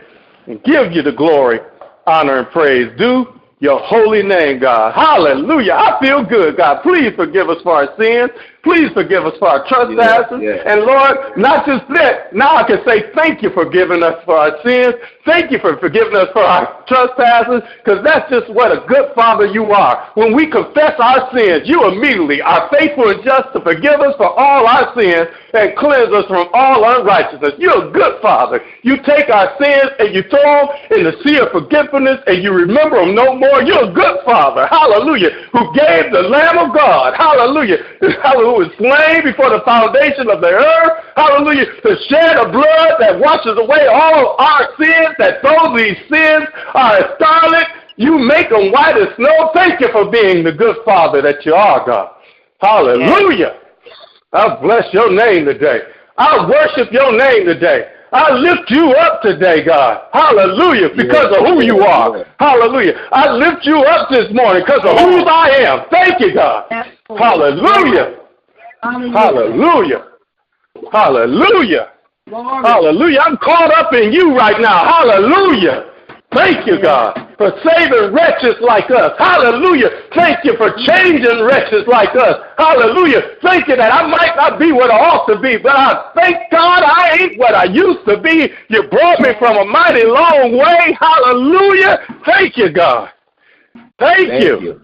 [0.47, 1.61] and give you the glory,
[2.07, 2.91] honor, and praise.
[2.97, 4.95] Due your holy name, God.
[4.95, 5.73] Hallelujah.
[5.73, 6.83] I feel good, God.
[6.83, 8.31] Please forgive us for our sins.
[8.63, 10.43] Please forgive us for our trespasses.
[10.43, 10.71] Yeah, yeah.
[10.73, 14.37] And Lord, not just that, now I can say thank you for giving us for
[14.37, 14.95] our sins.
[15.25, 19.47] Thank you for forgiving us for our trespasses, because that's just what a good father
[19.47, 20.11] you are.
[20.15, 24.27] When we confess our sins, you immediately are faithful and just to forgive us for
[24.27, 27.55] all our sins and cleanse us from all unrighteousness.
[27.59, 28.61] You're a good father.
[28.83, 32.53] You take our sins and you throw them in the sea of forgiveness and you
[32.53, 33.63] remember them no more.
[33.63, 34.67] You're a good father.
[34.67, 35.31] Hallelujah.
[35.53, 37.15] Who gave the Lamb of God.
[37.15, 37.79] Hallelujah.
[38.23, 38.48] Hallelujah.
[38.49, 41.05] Who was slain before the foundation of the earth.
[41.21, 41.69] Hallelujah.
[41.85, 46.97] To shed a blood that washes away all our sins, that though these sins are
[46.97, 47.69] as scarlet,
[48.01, 49.53] you make them white as snow.
[49.53, 52.17] Thank you for being the good father that you are, God.
[52.63, 53.61] Hallelujah.
[54.33, 55.81] I bless your name today.
[56.17, 57.93] I worship your name today.
[58.13, 60.09] I lift you up today, God.
[60.15, 62.25] Hallelujah, because of who you are.
[62.41, 62.95] Hallelujah.
[63.13, 65.85] I lift you up this morning because of who I am.
[65.91, 66.65] Thank you, God.
[67.09, 68.18] Hallelujah.
[68.83, 70.05] Hallelujah.
[70.93, 71.89] Hallelujah.
[72.31, 73.21] Hallelujah.
[73.21, 74.85] I'm caught up in you right now.
[74.85, 75.93] Hallelujah.
[76.35, 79.13] Thank you, God, for saving wretches like us.
[79.19, 79.89] Hallelujah.
[80.15, 82.45] Thank you for changing wretches like us.
[82.59, 83.39] Hallelujah.
[83.43, 86.37] Thank you that I might not be what I ought to be, but I thank
[86.53, 88.51] God I ain't what I used to be.
[88.69, 90.99] You brought me from a mighty long way.
[91.01, 92.01] Hallelujah.
[92.27, 93.09] Thank you, God.
[93.99, 94.61] Thank, Thank you.
[94.61, 94.81] you.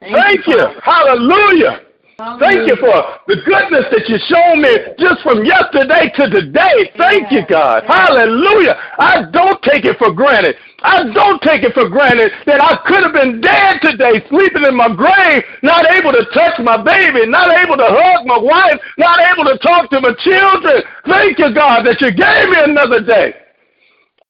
[0.00, 0.58] Thank you.
[0.82, 1.83] Hallelujah.
[2.16, 2.94] Thank you for
[3.26, 4.70] the goodness that you showed me
[5.02, 6.94] just from yesterday to today.
[6.96, 7.82] Thank you, God.
[7.90, 8.78] Hallelujah.
[8.98, 10.54] I don't take it for granted.
[10.86, 14.76] I don't take it for granted that I could have been dead today, sleeping in
[14.76, 19.18] my grave, not able to touch my baby, not able to hug my wife, not
[19.34, 20.86] able to talk to my children.
[21.10, 23.34] Thank you, God, that you gave me another day.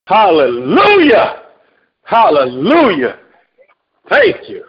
[0.06, 1.42] Hallelujah.
[2.04, 3.18] Hallelujah.
[4.08, 4.64] Thank you.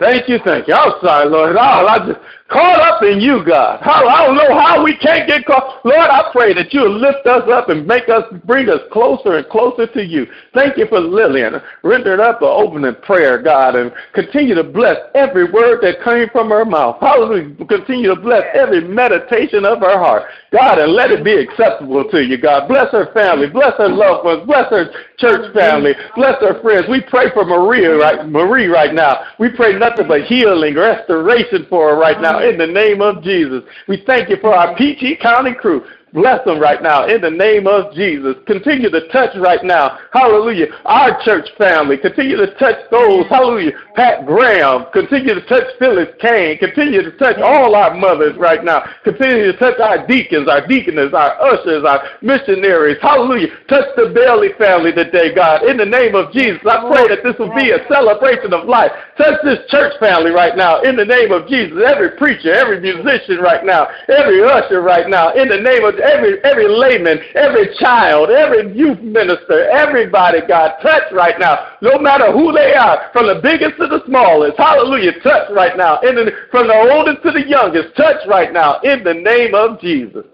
[0.00, 0.72] Thank you, thank you.
[0.72, 1.56] I'm sorry, Lord.
[1.56, 2.18] Oh, I just
[2.50, 3.80] caught up in you, God.
[3.82, 5.84] How, I don't know how we can't get caught.
[5.84, 9.48] Lord, I pray that you'll lift us up and make us, bring us closer and
[9.48, 10.26] closer to you.
[10.52, 11.54] Thank you for Lillian.
[11.82, 16.50] Rendered up an opening prayer, God, and continue to bless every word that came from
[16.50, 16.96] her mouth.
[17.00, 17.54] Hallelujah.
[17.66, 20.24] Continue to bless every meditation of her heart.
[20.52, 22.66] God, and let it be acceptable to you, God.
[22.66, 23.48] Bless her family.
[23.48, 24.42] Bless her loved ones.
[24.46, 25.94] Bless her church family.
[26.16, 26.86] Bless her friends.
[26.90, 29.20] We pray for Maria right, Marie right now.
[29.38, 33.62] We pray nothing but healing, restoration for her right now in the name of Jesus.
[33.88, 35.84] We thank you for our PG County crew.
[36.12, 38.34] Bless them right now in the name of Jesus.
[38.46, 39.96] Continue to touch right now.
[40.12, 40.66] Hallelujah.
[40.84, 41.98] Our church family.
[41.98, 43.26] Continue to touch those.
[43.30, 43.72] Hallelujah.
[43.94, 44.86] Pat Graham.
[44.92, 46.58] Continue to touch Phyllis Kane.
[46.58, 48.82] Continue to touch all our mothers right now.
[49.04, 52.98] Continue to touch our deacons, our deaconess, our ushers, our missionaries.
[53.00, 53.54] Hallelujah.
[53.68, 55.62] Touch the Bailey family today, God.
[55.62, 58.90] In the name of Jesus, I pray that this will be a celebration of life.
[59.16, 60.82] Touch this church family right now.
[60.82, 61.78] In the name of Jesus.
[61.86, 65.30] Every preacher, every musician right now, every usher right now.
[65.38, 71.12] In the name of every every layman, every child, every youth minister, everybody, God, touch
[71.12, 74.58] right now, no matter who they are, from the biggest to the smallest.
[74.58, 76.00] Hallelujah, touch right now.
[76.00, 79.80] In the, from the oldest to the youngest, touch right now in the name of
[79.80, 80.24] Jesus.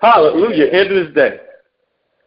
[0.00, 1.40] Hallelujah, end of this day.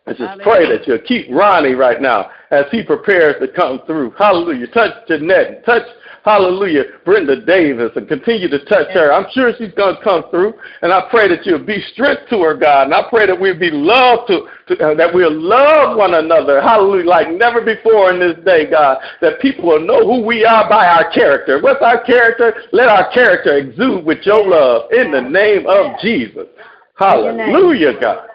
[0.06, 4.12] Let's just pray that you'll keep Ronnie right now as he prepares to come through.
[4.18, 4.68] Hallelujah.
[4.68, 5.66] Touch Jeanette.
[5.66, 5.84] Touch
[6.24, 9.12] hallelujah, Brenda Davis, and continue to touch her.
[9.12, 12.42] I'm sure she's going to come through, and I pray that you'll be strength to
[12.42, 15.98] her, God, and I pray that we'll be loved to, to uh, that we'll love
[15.98, 20.26] one another, hallelujah, like never before in this day, God, that people will know who
[20.26, 21.62] we are by our character.
[21.62, 22.54] What's our character?
[22.72, 26.48] Let our character exude with your love in the name of Jesus.
[26.96, 28.30] Hallelujah, God.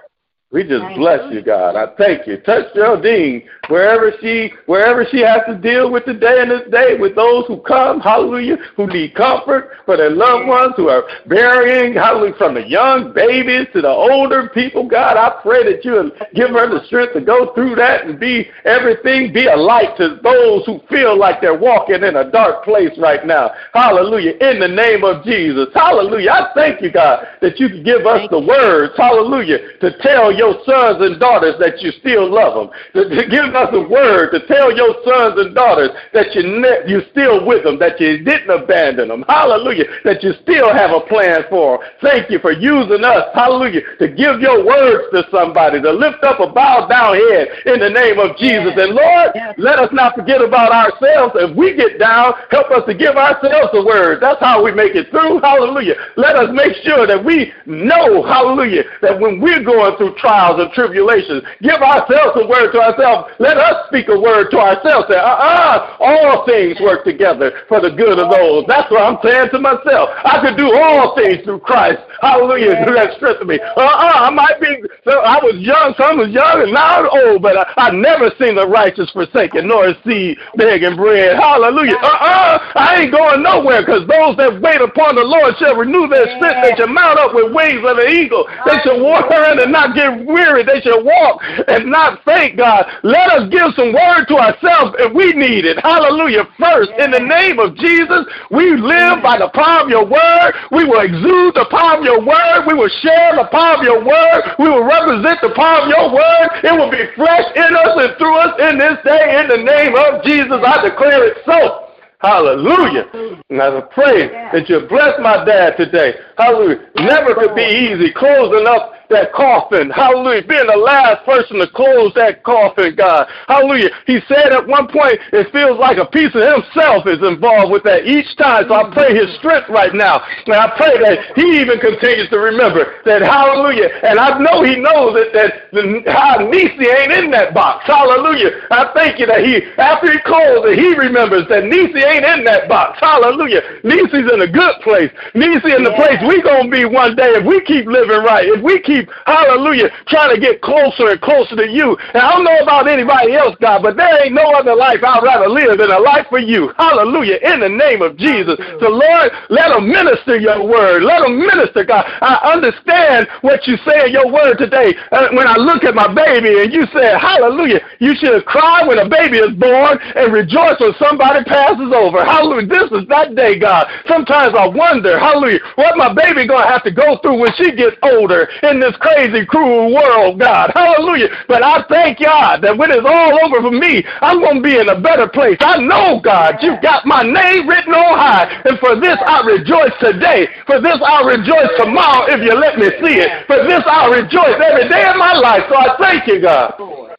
[0.50, 1.76] We just bless you, God.
[1.76, 2.38] I thank you.
[2.38, 7.14] Touch Geraldine wherever she wherever she has to deal with today and this day with
[7.14, 12.34] those who come, hallelujah, who need comfort for their loved ones who are burying, hallelujah,
[12.36, 14.88] from the young babies to the older people.
[14.88, 18.48] God, I pray that you give her the strength to go through that and be
[18.64, 22.96] everything, be a light to those who feel like they're walking in a dark place
[22.98, 23.50] right now.
[23.74, 24.32] Hallelujah.
[24.40, 25.68] In the name of Jesus.
[25.74, 26.30] Hallelujah.
[26.30, 30.54] I thank you, God, that you can give us the words, hallelujah, to tell your
[30.64, 32.68] sons and daughters that you still love them.
[32.94, 36.86] To, to give us a word to tell your sons and daughters that you ne-
[36.86, 39.24] you're still with them, that you didn't abandon them.
[39.28, 39.84] Hallelujah.
[40.04, 41.88] That you still have a plan for them.
[42.00, 43.34] Thank you for using us.
[43.34, 43.82] Hallelujah.
[43.98, 47.90] To give your words to somebody, to lift up a bowed down head in the
[47.90, 48.72] name of Jesus.
[48.78, 51.34] And Lord, let us not forget about ourselves.
[51.36, 54.22] If we get down, help us to give ourselves a word.
[54.22, 55.40] That's how we make it through.
[55.40, 55.94] Hallelujah.
[56.16, 60.70] Let us make sure that we know, hallelujah, that when we're going through trials and
[60.72, 63.32] tribulations, give ourselves a word to ourselves.
[63.38, 65.08] Let us speak a word to ourselves.
[65.08, 68.64] Say, uh-uh, all things work together for the good of those.
[68.68, 70.10] That's what I'm saying to myself.
[70.24, 72.04] I could do all things through Christ.
[72.20, 72.84] Hallelujah.
[72.84, 73.58] Through that strength of me.
[73.58, 74.68] Uh-uh, I might be,
[75.08, 78.28] so I was young, some was young, and now I'm old, but I, I never
[78.36, 81.38] seen the righteous forsaken, nor seed begging bread.
[81.38, 81.96] Hallelujah.
[81.96, 86.26] Uh-uh, I ain't going nowhere, because those that wait upon the Lord shall renew their
[86.36, 86.60] strength.
[86.66, 88.44] They shall mount up with wings of an eagle.
[88.66, 90.64] They shall walk around and not get weary.
[90.64, 92.86] They shall walk and not faint, God.
[93.02, 95.78] Let us give some word to ourselves if we need it.
[95.82, 96.48] Hallelujah.
[96.58, 100.50] First, in the name of Jesus, we live by the power of your word.
[100.72, 102.66] We will exude the power of your word.
[102.66, 104.40] We will share the power of your word.
[104.58, 106.48] We will represent the power of your word.
[106.64, 109.24] It will be flesh in us and through us in this day.
[109.38, 111.88] In the name of Jesus, I declare it so.
[112.20, 113.06] Hallelujah.
[113.48, 116.14] And I pray that you bless my dad today.
[116.36, 116.90] Hallelujah.
[116.96, 119.90] Never could be easy closing up that coffin.
[119.90, 120.46] Hallelujah.
[120.46, 123.26] Being the last person to close that coffin, God.
[123.46, 123.90] Hallelujah.
[124.06, 127.84] He said at one point, it feels like a piece of himself is involved with
[127.84, 128.68] that each time.
[128.68, 128.92] So I mm.
[128.92, 130.20] pray his strength right now.
[130.46, 133.88] And I pray that he even continues to remember that, hallelujah.
[134.04, 137.86] And I know he knows that, that the, how Nisi ain't in that box.
[137.86, 138.68] Hallelujah.
[138.70, 142.44] I thank you that he, after he closes it, he remembers that Nisi ain't in
[142.44, 142.98] that box.
[143.00, 143.62] Hallelujah.
[143.84, 145.10] Nisi's in a good place.
[145.34, 148.44] Nisi in the place we going to be one day if we keep living right.
[148.48, 151.96] If we keep keep, hallelujah, trying to get closer and closer to you.
[152.14, 155.22] And I don't know about anybody else, God, but there ain't no other life I'd
[155.22, 156.72] rather live than a life for you.
[156.76, 157.38] Hallelujah.
[157.42, 158.58] In the name of Jesus.
[158.80, 161.02] So, Lord, let them minister your word.
[161.02, 162.04] Let them minister, God.
[162.20, 164.94] I understand what you say in your word today.
[165.12, 168.98] Uh, when I look at my baby and you said, hallelujah, you should cry when
[168.98, 172.24] a baby is born and rejoice when somebody passes over.
[172.24, 172.66] Hallelujah.
[172.66, 173.86] This is that day, God.
[174.06, 177.72] Sometimes I wonder, hallelujah, what my baby going to have to go through when she
[177.72, 180.72] gets older in this crazy, cruel world, God.
[180.74, 181.28] Hallelujah.
[181.46, 184.78] But I thank God that when it's all over for me, I'm going to be
[184.78, 185.56] in a better place.
[185.60, 188.48] I know, God, you've got my name written on high.
[188.64, 190.48] And for this I rejoice today.
[190.66, 193.46] For this I'll rejoice tomorrow if you let me see it.
[193.46, 195.64] For this I'll rejoice every day of my life.
[195.68, 196.74] So I thank you, God.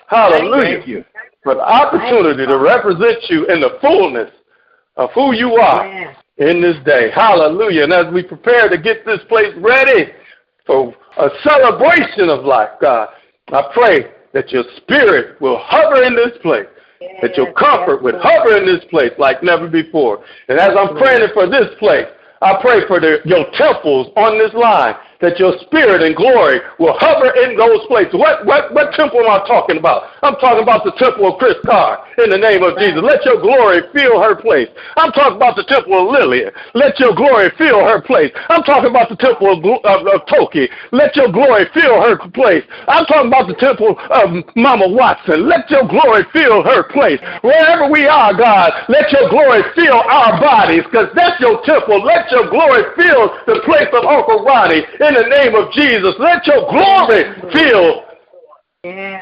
[0.07, 0.81] Hallelujah.
[0.81, 1.05] Thank you.
[1.43, 4.29] For the opportunity to represent you in the fullness
[4.97, 7.11] of who you are in this day.
[7.13, 7.83] Hallelujah.
[7.83, 10.11] And as we prepare to get this place ready
[10.65, 13.09] for a celebration of life, God,
[13.49, 16.67] I pray that your spirit will hover in this place.
[17.21, 20.23] That your comfort would hover in this place like never before.
[20.49, 22.07] And as I'm praying for this place,
[22.41, 26.95] I pray for the, your temples on this line that your spirit and glory will
[26.95, 28.15] hover in those places.
[28.15, 30.07] What, what, what temple am I talking about?
[30.23, 33.03] I'm talking about the temple of Chris Carr in the name of Jesus.
[33.03, 34.71] Let your glory fill her place.
[34.95, 36.51] I'm talking about the temple of Lillian.
[36.73, 38.31] Let your glory fill her place.
[38.47, 40.71] I'm talking about the temple of, of, of Toki.
[40.95, 42.63] Let your glory fill her place.
[42.87, 45.47] I'm talking about the temple of Mama Watson.
[45.47, 47.19] Let your glory fill her place.
[47.43, 51.99] Wherever we are, God, let your glory fill our bodies because that's your temple.
[52.07, 56.13] Let your glory fill the place of Uncle Ronnie in the name of Jesus.
[56.19, 58.03] Let your glory fill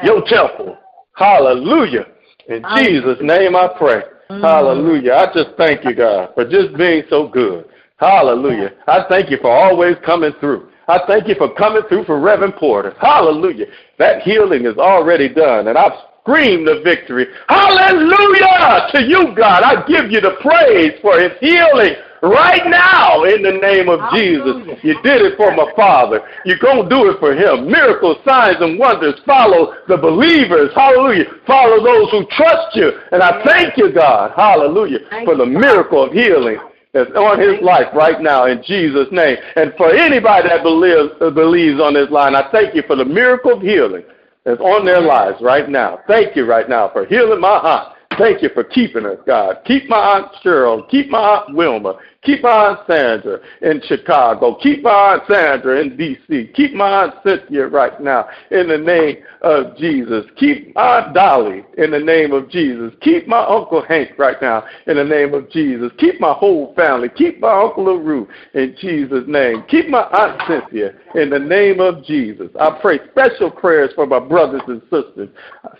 [0.04, 0.76] your temple.
[1.16, 2.06] Hallelujah.
[2.48, 4.02] In Jesus' name I pray.
[4.30, 4.42] Mm.
[4.42, 5.12] Hallelujah.
[5.14, 7.64] I just thank you, God, for just being so good.
[7.96, 8.72] Hallelujah.
[8.86, 10.68] I thank you for always coming through.
[10.86, 12.94] I thank you for coming through for Reverend Porter.
[13.00, 13.66] Hallelujah.
[13.98, 17.26] That healing is already done, and I've screamed the victory.
[17.48, 19.62] Hallelujah to you, God.
[19.64, 24.78] I give you the praise for his healing right now in the name of Jesus.
[24.82, 26.20] You did it for my father.
[26.44, 27.70] You're going to do it for him.
[27.70, 30.70] Miracles, signs, and wonders follow the believers.
[30.74, 31.24] Hallelujah.
[31.46, 32.90] Follow those who trust you.
[33.12, 34.32] And I thank you, God.
[34.36, 34.98] Hallelujah.
[35.24, 36.58] For the miracle of healing
[36.92, 39.36] that's on his life right now in Jesus' name.
[39.56, 43.04] And for anybody that believes, uh, believes on this line, I thank you for the
[43.04, 44.04] miracle of healing
[44.44, 46.00] that's on their lives right now.
[46.08, 47.94] Thank you right now for healing my aunt.
[48.18, 49.58] Thank you for keeping us, God.
[49.64, 50.88] Keep my Aunt Cheryl.
[50.90, 51.98] Keep my Aunt Wilma.
[52.24, 54.56] Keep Aunt Sandra in Chicago.
[54.56, 56.50] Keep Aunt Sandra in D.C.
[56.54, 60.24] Keep my Aunt Cynthia right now in the name of Jesus.
[60.36, 62.92] Keep Aunt Dolly in the name of Jesus.
[63.00, 65.92] Keep my Uncle Hank right now in the name of Jesus.
[65.98, 67.08] Keep my whole family.
[67.08, 69.64] Keep my Uncle LaRue in Jesus' name.
[69.68, 72.50] Keep my Aunt Cynthia in the name of Jesus.
[72.60, 75.28] I pray special prayers for my brothers and sisters.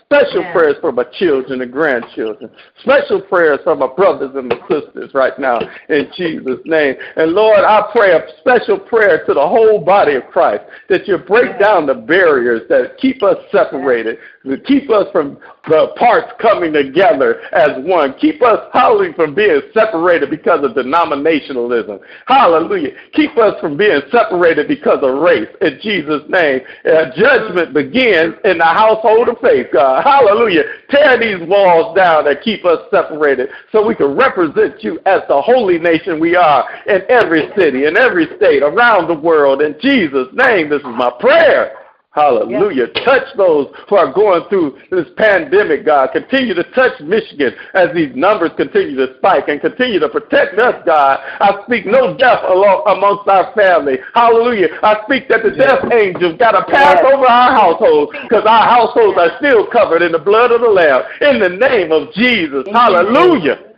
[0.05, 0.53] Special Yeah.
[0.53, 2.49] prayers for my children and grandchildren.
[2.81, 6.95] Special prayers for my brothers and my sisters right now in Jesus' name.
[7.15, 11.17] And Lord, I pray a special prayer to the whole body of Christ that you
[11.17, 15.37] break down the barriers that keep us separated, to keep us from
[15.67, 18.15] the parts coming together as one.
[18.19, 21.99] Keep us howling from being separated because of denominationalism.
[22.25, 22.91] Hallelujah.
[23.13, 25.49] Keep us from being separated because of race.
[25.61, 30.03] In Jesus' name, uh, judgment begins in the household of faith, God.
[30.03, 30.63] Hallelujah.
[30.89, 35.41] Tear these walls down that keep us separated so we can represent you as the
[35.41, 39.61] holy nation we are in every city, in every state, around the world.
[39.61, 41.75] In Jesus' name, this is my prayer.
[42.11, 42.87] Hallelujah.
[43.05, 46.09] Touch those who are going through this pandemic, God.
[46.11, 50.81] Continue to touch Michigan as these numbers continue to spike and continue to protect us,
[50.87, 51.19] God.
[51.39, 53.97] I speak no death along, amongst our family.
[54.15, 54.69] Hallelujah.
[54.81, 59.17] I speak that the death angels got to pass over our households because our households
[59.19, 61.03] are still covered in the blood of the Lamb.
[61.21, 62.65] In the name of Jesus.
[62.73, 63.69] Hallelujah.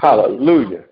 [0.00, 0.84] Hallelujah.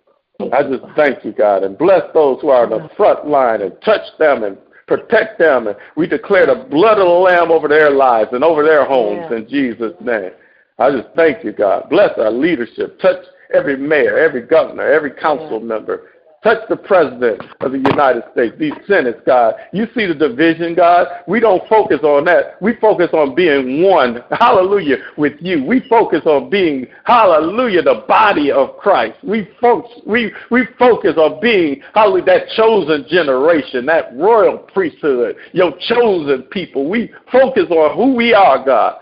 [0.53, 3.73] I just thank you, God, and bless those who are on the front line and
[3.85, 4.57] touch them and
[4.91, 5.69] protect them.
[5.69, 9.31] And we declare the blood of the Lamb over their lives and over their homes
[9.31, 10.33] in Jesus' name.
[10.79, 11.89] I just thank you, God.
[11.89, 12.99] Bless our leadership.
[13.01, 13.25] Touch
[13.55, 16.09] every mayor, every governor, every council member.
[16.43, 19.57] Touch the president of the United States, these senates, God.
[19.75, 21.07] You see the division, God.
[21.29, 22.61] We don't focus on that.
[22.63, 25.63] We focus on being one, hallelujah, with you.
[25.63, 29.19] We focus on being, hallelujah, the body of Christ.
[29.23, 35.75] We, focus, we, we focus on being, hallelujah, that chosen generation, that royal priesthood, your
[35.89, 36.89] chosen people.
[36.89, 38.97] We focus on who we are, God.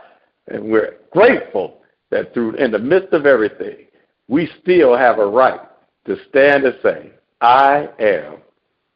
[0.48, 3.86] And we're grateful that through, in the midst of everything,
[4.26, 5.60] we still have a right
[6.06, 8.36] to stand and say, I am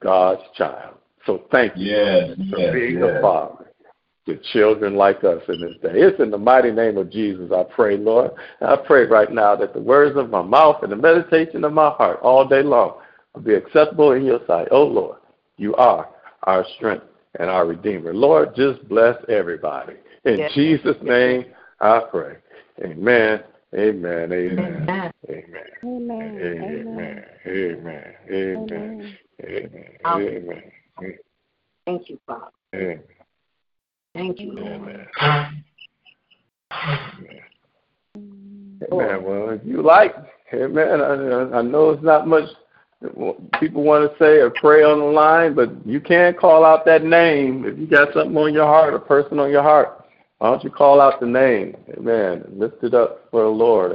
[0.03, 0.97] God's child.
[1.27, 3.11] So thank you Yes, for yes, being yes.
[3.19, 3.67] a father
[4.27, 5.99] to children like us in this day.
[5.99, 8.33] It's in the mighty name of Jesus I pray, Lord.
[8.61, 11.91] I pray right now that the words of my mouth and the meditation of my
[11.91, 12.95] heart all day long
[13.35, 14.69] will be acceptable in your sight.
[14.71, 15.19] Oh, Lord,
[15.57, 16.09] you are
[16.45, 17.05] our strength
[17.39, 18.15] and our Redeemer.
[18.15, 19.95] Lord, just bless everybody.
[20.25, 20.53] In Yes.
[20.55, 21.47] Jesus' name
[21.81, 22.37] I pray.
[22.85, 23.43] Amen.
[23.75, 24.33] Amen.
[24.33, 24.87] Amen.
[24.89, 25.13] Amen.
[25.29, 25.73] Amen.
[25.85, 27.25] Amen.
[27.47, 28.15] Amen.
[28.29, 29.05] Amen.
[29.41, 29.89] Amen.
[30.07, 31.19] Amen.
[31.87, 32.51] Thank you, Father.
[32.75, 33.03] Amen.
[34.15, 35.07] Thank you, Amen.
[38.93, 39.25] Amen.
[39.25, 40.15] Well, if you like,
[40.53, 41.01] amen.
[41.01, 42.49] I, I know it's not much
[43.59, 47.05] people want to say or pray on the line, but you can call out that
[47.05, 50.02] name if you got something on your heart, a person on your heart.
[50.43, 53.93] Why don't you call out the name, amen, lift it up for the Lord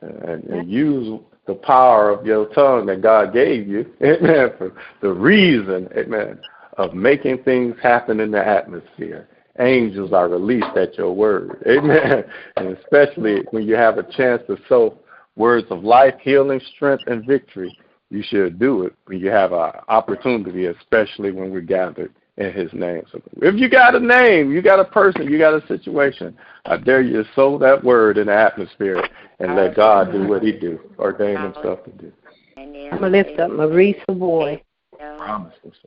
[0.00, 4.72] and, and, and use the power of your tongue that God gave you, amen, for
[5.02, 6.40] the reason, amen,
[6.78, 9.28] of making things happen in the atmosphere.
[9.60, 12.24] Angels are released at your word, amen,
[12.56, 14.98] and especially when you have a chance to sow
[15.36, 17.72] words of life, healing, strength, and victory
[18.10, 22.72] you should do it when you have an opportunity, especially when we're gathered in His
[22.72, 23.02] name.
[23.12, 26.76] So if you got a name, you got a person, you got a situation, I
[26.76, 29.02] dare you to sow that word in the atmosphere
[29.38, 32.12] and let God do what He do, ordain Himself to do.
[32.56, 34.62] I'm going to lift up Marie Savoy,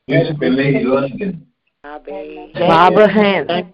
[0.08, 1.48] Elizabeth Lady London.
[1.84, 3.72] Barbara Hanson,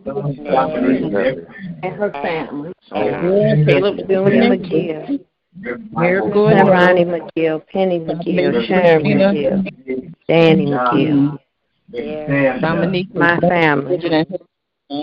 [1.82, 5.26] and her family, Philip Junior McGill,
[5.94, 6.50] Miracle.
[6.50, 11.40] Ronnie McGill, Penny McGill, Sharon McGill, Danny McGill,
[11.92, 14.00] Dominique, my family,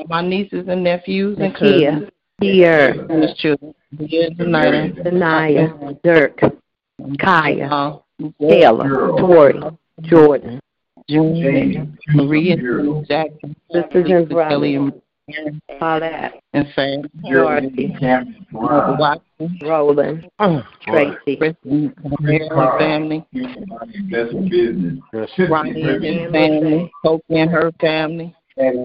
[0.09, 2.11] my nieces and nephews and Nakia, cousins,
[2.41, 6.41] Pierre, and his children, Leah and Denita, Denaya, Dirk,
[7.18, 7.99] Kaya, uh,
[8.41, 9.61] Taylor, Tori,
[10.03, 10.61] Jordan,
[11.09, 12.57] June, Maria,
[13.07, 17.97] Jackson, sisters and Kelly, brothers, and Paulette, and Sam, Dorothy,
[18.53, 20.31] Mother Watson, Roland,
[20.83, 23.27] Tracy, Chris, her family,
[25.49, 28.35] Ronnie and his family, Coke and her family,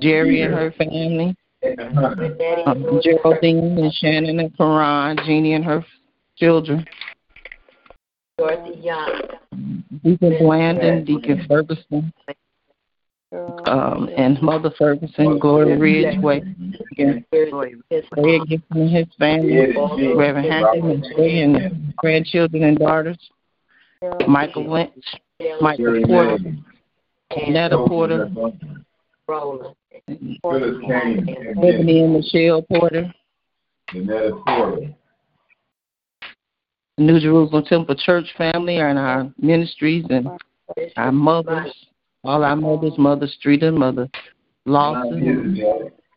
[0.01, 1.35] Jerry and her family,
[2.65, 5.83] um, Geraldine and Shannon and Karan, Jeannie and her
[6.37, 6.85] children,
[8.37, 9.21] Dorothy Young,
[10.03, 12.13] Deacon Blandon, Deacon Ferguson,
[13.67, 16.41] um, and Mother Ferguson, Gloria Ridgeway,
[16.97, 19.73] and Fred Gibson and his family,
[20.15, 23.17] Reverend Hampton and Shay and grandchildren and daughters,
[24.27, 25.05] Michael Lynch,
[25.61, 26.37] Michael Porter,
[27.47, 28.29] Netta Porter,
[29.27, 29.75] Roland,
[30.41, 31.55] Phyllis Kane.
[31.57, 33.11] Ebony and Michelle Porter,
[33.91, 34.95] Janetta Porter.
[36.97, 40.29] the New Jerusalem Temple Church family and our ministries and
[40.95, 41.73] our mothers,
[42.25, 44.09] all our mothers, Mother Street and Mother
[44.65, 45.61] Lawson,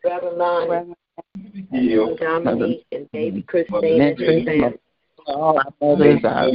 [0.05, 0.95] Reverend Lonnie,
[1.71, 2.17] Hill.
[2.17, 4.79] Dominique, and baby Christine and her family.
[5.27, 6.47] all our mothers, our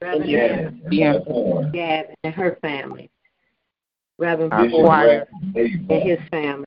[0.00, 2.14] Reverend Gavin.
[2.24, 3.10] And her family.
[4.18, 6.64] Reverend Our Ford and his family.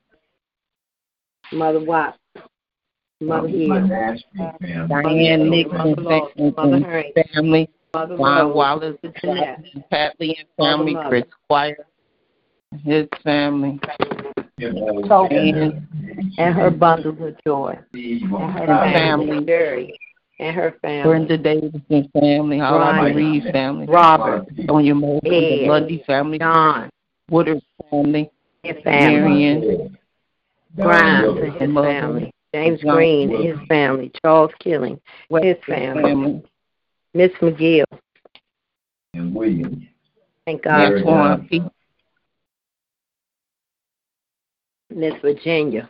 [1.51, 2.17] Mother Watts,
[3.21, 3.87] Mother Hill,
[4.87, 10.47] Diane Nixon and Mother and Hurry, family, Mother Ron Rose, Wallace, Jeanette, Pat Lee and
[10.57, 11.09] family, Mother.
[11.09, 11.77] Chris Squire,
[12.83, 13.79] his family,
[15.07, 15.87] Token,
[16.39, 17.77] and her bundles of joy.
[17.93, 19.99] And her Her family, family.
[20.39, 21.03] And her family.
[21.03, 23.03] Brenda Davis and family, all.
[23.03, 25.69] Reed family, Robert, Sonia Moore, the Ed.
[25.69, 26.89] Lundy family, John,
[27.29, 28.31] Woodard family,
[28.63, 29.19] his family.
[29.19, 29.97] Marion,
[30.75, 32.33] Grimes and his family.
[32.55, 34.11] James Green and his family.
[34.23, 36.43] Charles Killing, his family.
[37.13, 37.85] Miss McGill.
[39.13, 39.83] And Williams.
[40.45, 40.93] Thank God.
[40.93, 41.69] Antoine
[44.89, 45.89] Miss Virginia.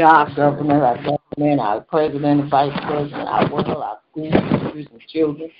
[0.00, 0.34] Josh.
[0.36, 5.50] Governor, our government, our president, and vice president, our world, our school teachers and children.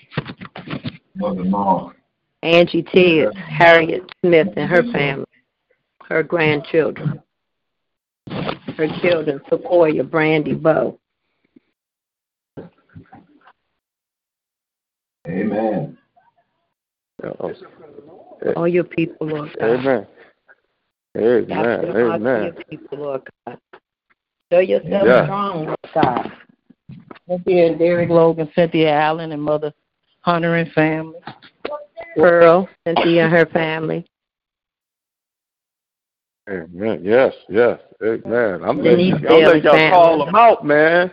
[1.15, 1.95] Mother Mom.
[2.43, 5.27] Angie Tibbs, Harriet Smith and her family,
[6.05, 7.21] her grandchildren,
[8.29, 10.99] her children, Sequoia, Brandy, Bow.
[15.57, 15.99] Amen.
[18.57, 19.67] All your people, Lord God.
[19.67, 20.07] Amen.
[21.17, 21.47] Amen.
[21.47, 22.43] Stop your Amen.
[22.45, 23.59] your people, Lord God.
[24.53, 25.25] Show yourself Yeah.
[25.25, 26.33] strong, Lord God.
[27.29, 29.73] Cynthia and Derek Logan, Cynthia Allen, and Mother
[30.21, 31.19] Hunter and family.
[32.17, 34.07] Pearl, Cynthia and her family.
[36.49, 37.01] Amen.
[37.03, 37.81] Yes, yes.
[38.03, 38.63] Amen.
[38.63, 40.27] I'm Denise letting, I'm letting y'all call family.
[40.27, 41.11] them out, man.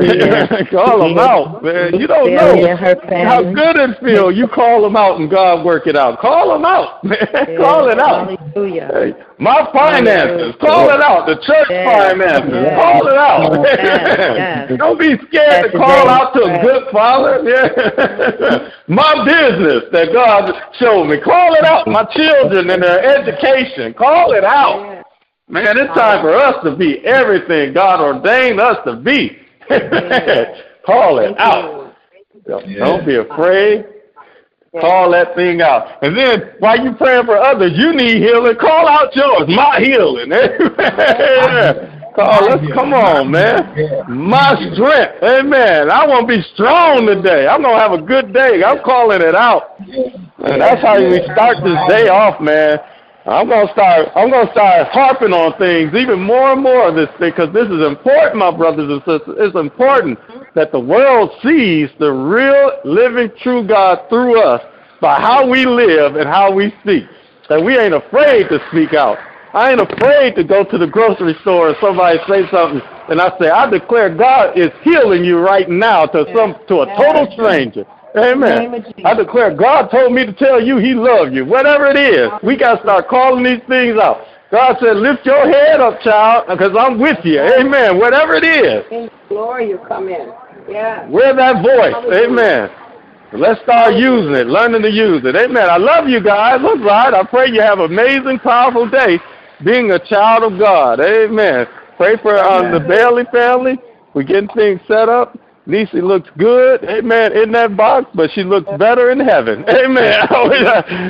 [0.00, 0.64] Yeah.
[0.70, 1.94] call them out, man.
[1.98, 4.36] You don't know how good it feels.
[4.36, 6.20] You call them out and God work it out.
[6.20, 7.18] Call them out, man.
[7.58, 8.30] call it out.
[8.30, 8.90] Hallelujah.
[8.92, 11.26] Hey, my finances, call it out.
[11.26, 14.78] The church Yes, finances, call it out.
[14.78, 17.42] Don't be scared That's to call out to a good father.
[17.42, 18.70] Yeah.
[18.86, 21.86] my business that God showed me, call it out.
[21.88, 25.04] My children and their education, call it out.
[25.48, 29.38] Man, it's time for us to be everything God ordained us to be.
[30.86, 31.94] call it out.
[32.46, 33.86] Don't be afraid.
[34.72, 36.02] Call that thing out.
[36.02, 38.56] And then while you praying for others, you need healing.
[38.60, 39.48] Call out yours.
[39.48, 40.30] My healing.
[42.18, 44.04] Call, let's come on, man.
[44.08, 45.22] My strength.
[45.22, 45.88] Amen.
[45.88, 47.46] I want to be strong today.
[47.46, 48.64] I'm gonna have a good day.
[48.64, 49.78] I'm calling it out.
[49.78, 52.80] And that's how we start this day off, man.
[53.28, 54.08] I'm gonna start.
[54.16, 57.68] I'm gonna start harping on things even more and more of this thing because this
[57.68, 59.36] is important, my brothers and sisters.
[59.36, 60.18] It's important
[60.54, 64.62] that the world sees the real, living, true God through us
[65.02, 67.04] by how we live and how we speak.
[67.50, 69.18] That we ain't afraid to speak out.
[69.52, 73.36] I ain't afraid to go to the grocery store and somebody say something, and I
[73.38, 77.84] say, I declare God is healing you right now to some to a total stranger.
[78.18, 78.84] Amen.
[79.04, 81.44] I declare God told me to tell you He loves you.
[81.44, 84.24] Whatever it is, we got to start calling these things out.
[84.50, 87.38] God said, lift your head up, child, because I'm with you.
[87.38, 87.98] Amen.
[87.98, 90.32] Whatever it is, In glory you come in.
[90.68, 91.08] Yeah.
[91.08, 91.94] wear that voice.
[92.24, 92.70] Amen.
[93.32, 95.36] Let's start using it, learning to use it.
[95.36, 95.68] Amen.
[95.68, 96.60] I love you guys.
[96.64, 97.12] All right.
[97.12, 99.18] I pray you have an amazing, powerful day
[99.64, 101.00] being a child of God.
[101.00, 101.66] Amen.
[101.98, 103.76] Pray for um, the Bailey family.
[104.14, 105.38] We're getting things set up.
[105.68, 109.64] Niecy looks good, amen, in that box, but she looks better in heaven.
[109.68, 110.26] Amen.
[110.30, 110.50] Oh,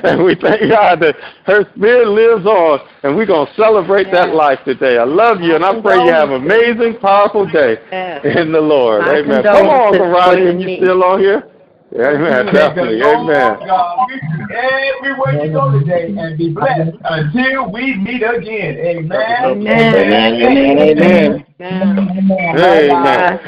[0.05, 4.35] and we thank God that her spirit lives on, and we're going to celebrate that
[4.35, 4.99] life today.
[4.99, 7.77] I love you, and I pray you have an amazing, powerful day
[8.25, 9.03] in the Lord.
[9.03, 9.43] My Amen.
[9.43, 10.77] Come on, condolences Karate, for and you you.
[10.79, 11.49] still on here?
[11.95, 13.03] Amen, definitely.
[13.03, 13.59] Amen.
[13.67, 18.77] God with you everywhere you go today and be blessed until we meet again.
[18.77, 19.45] Amen.
[19.45, 21.45] Amen.
[21.61, 21.61] Amen.
[21.61, 23.41] Amen.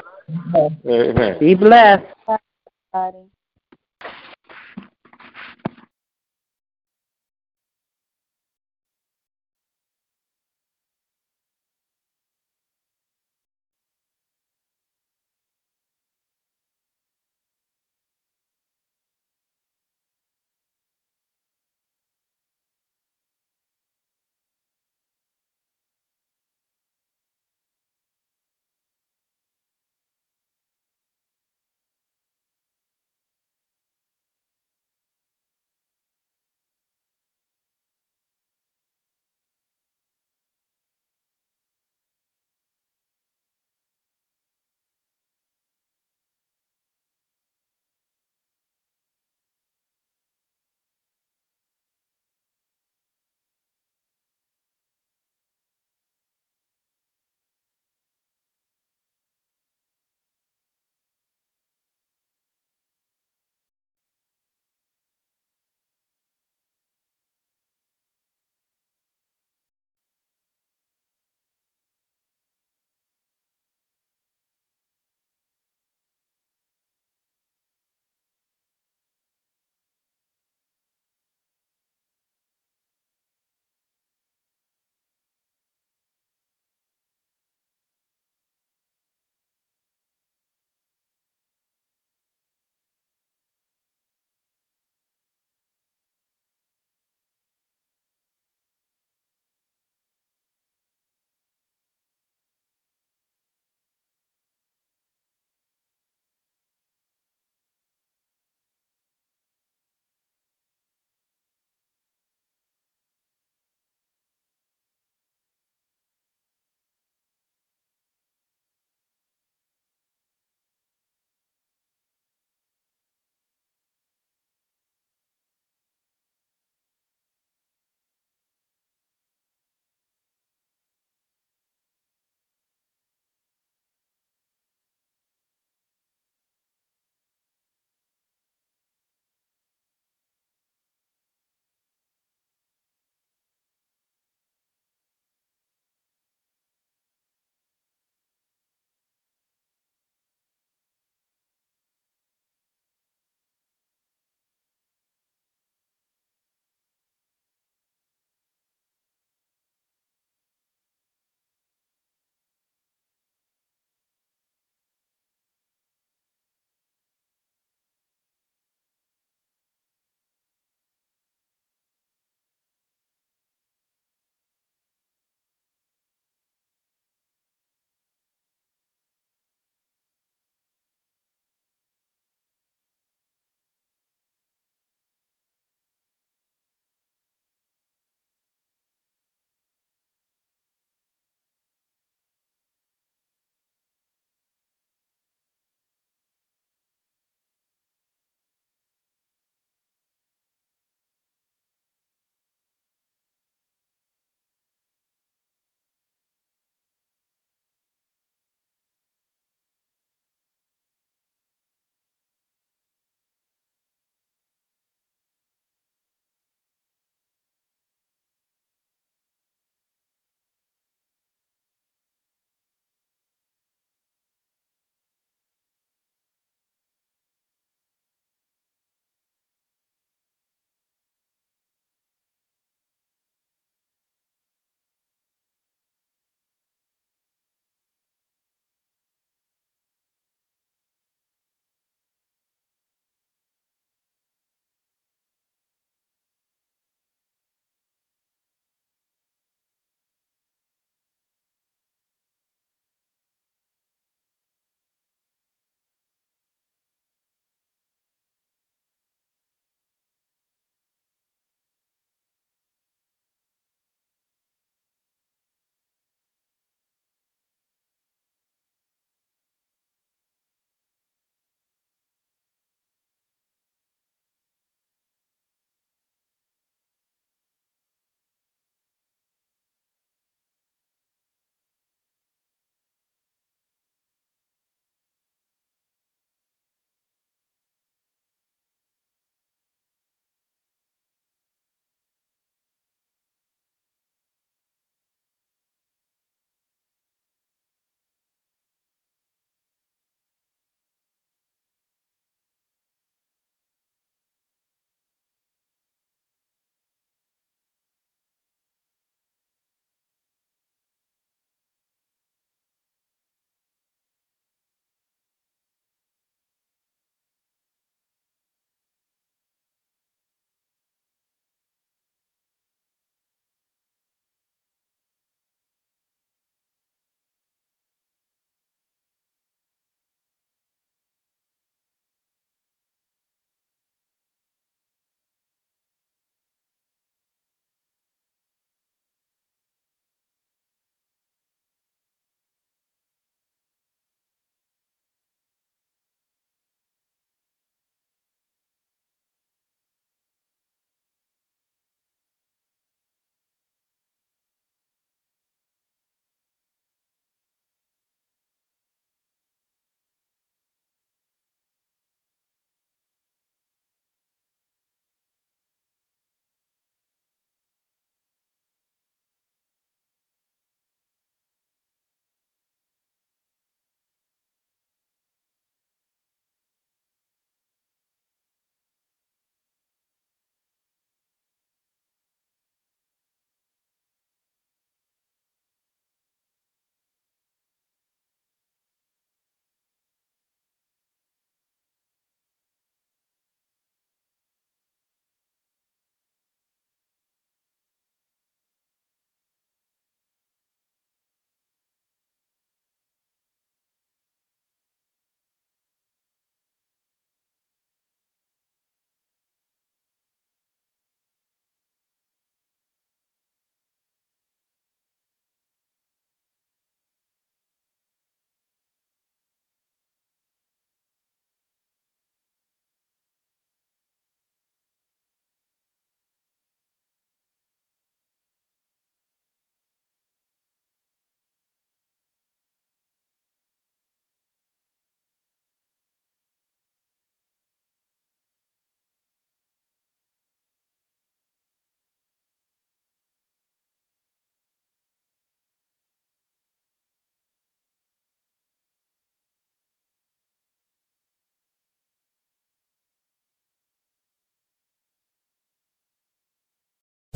[0.54, 1.38] Amen.
[1.38, 2.04] Be blessed.
[2.92, 3.10] Bye.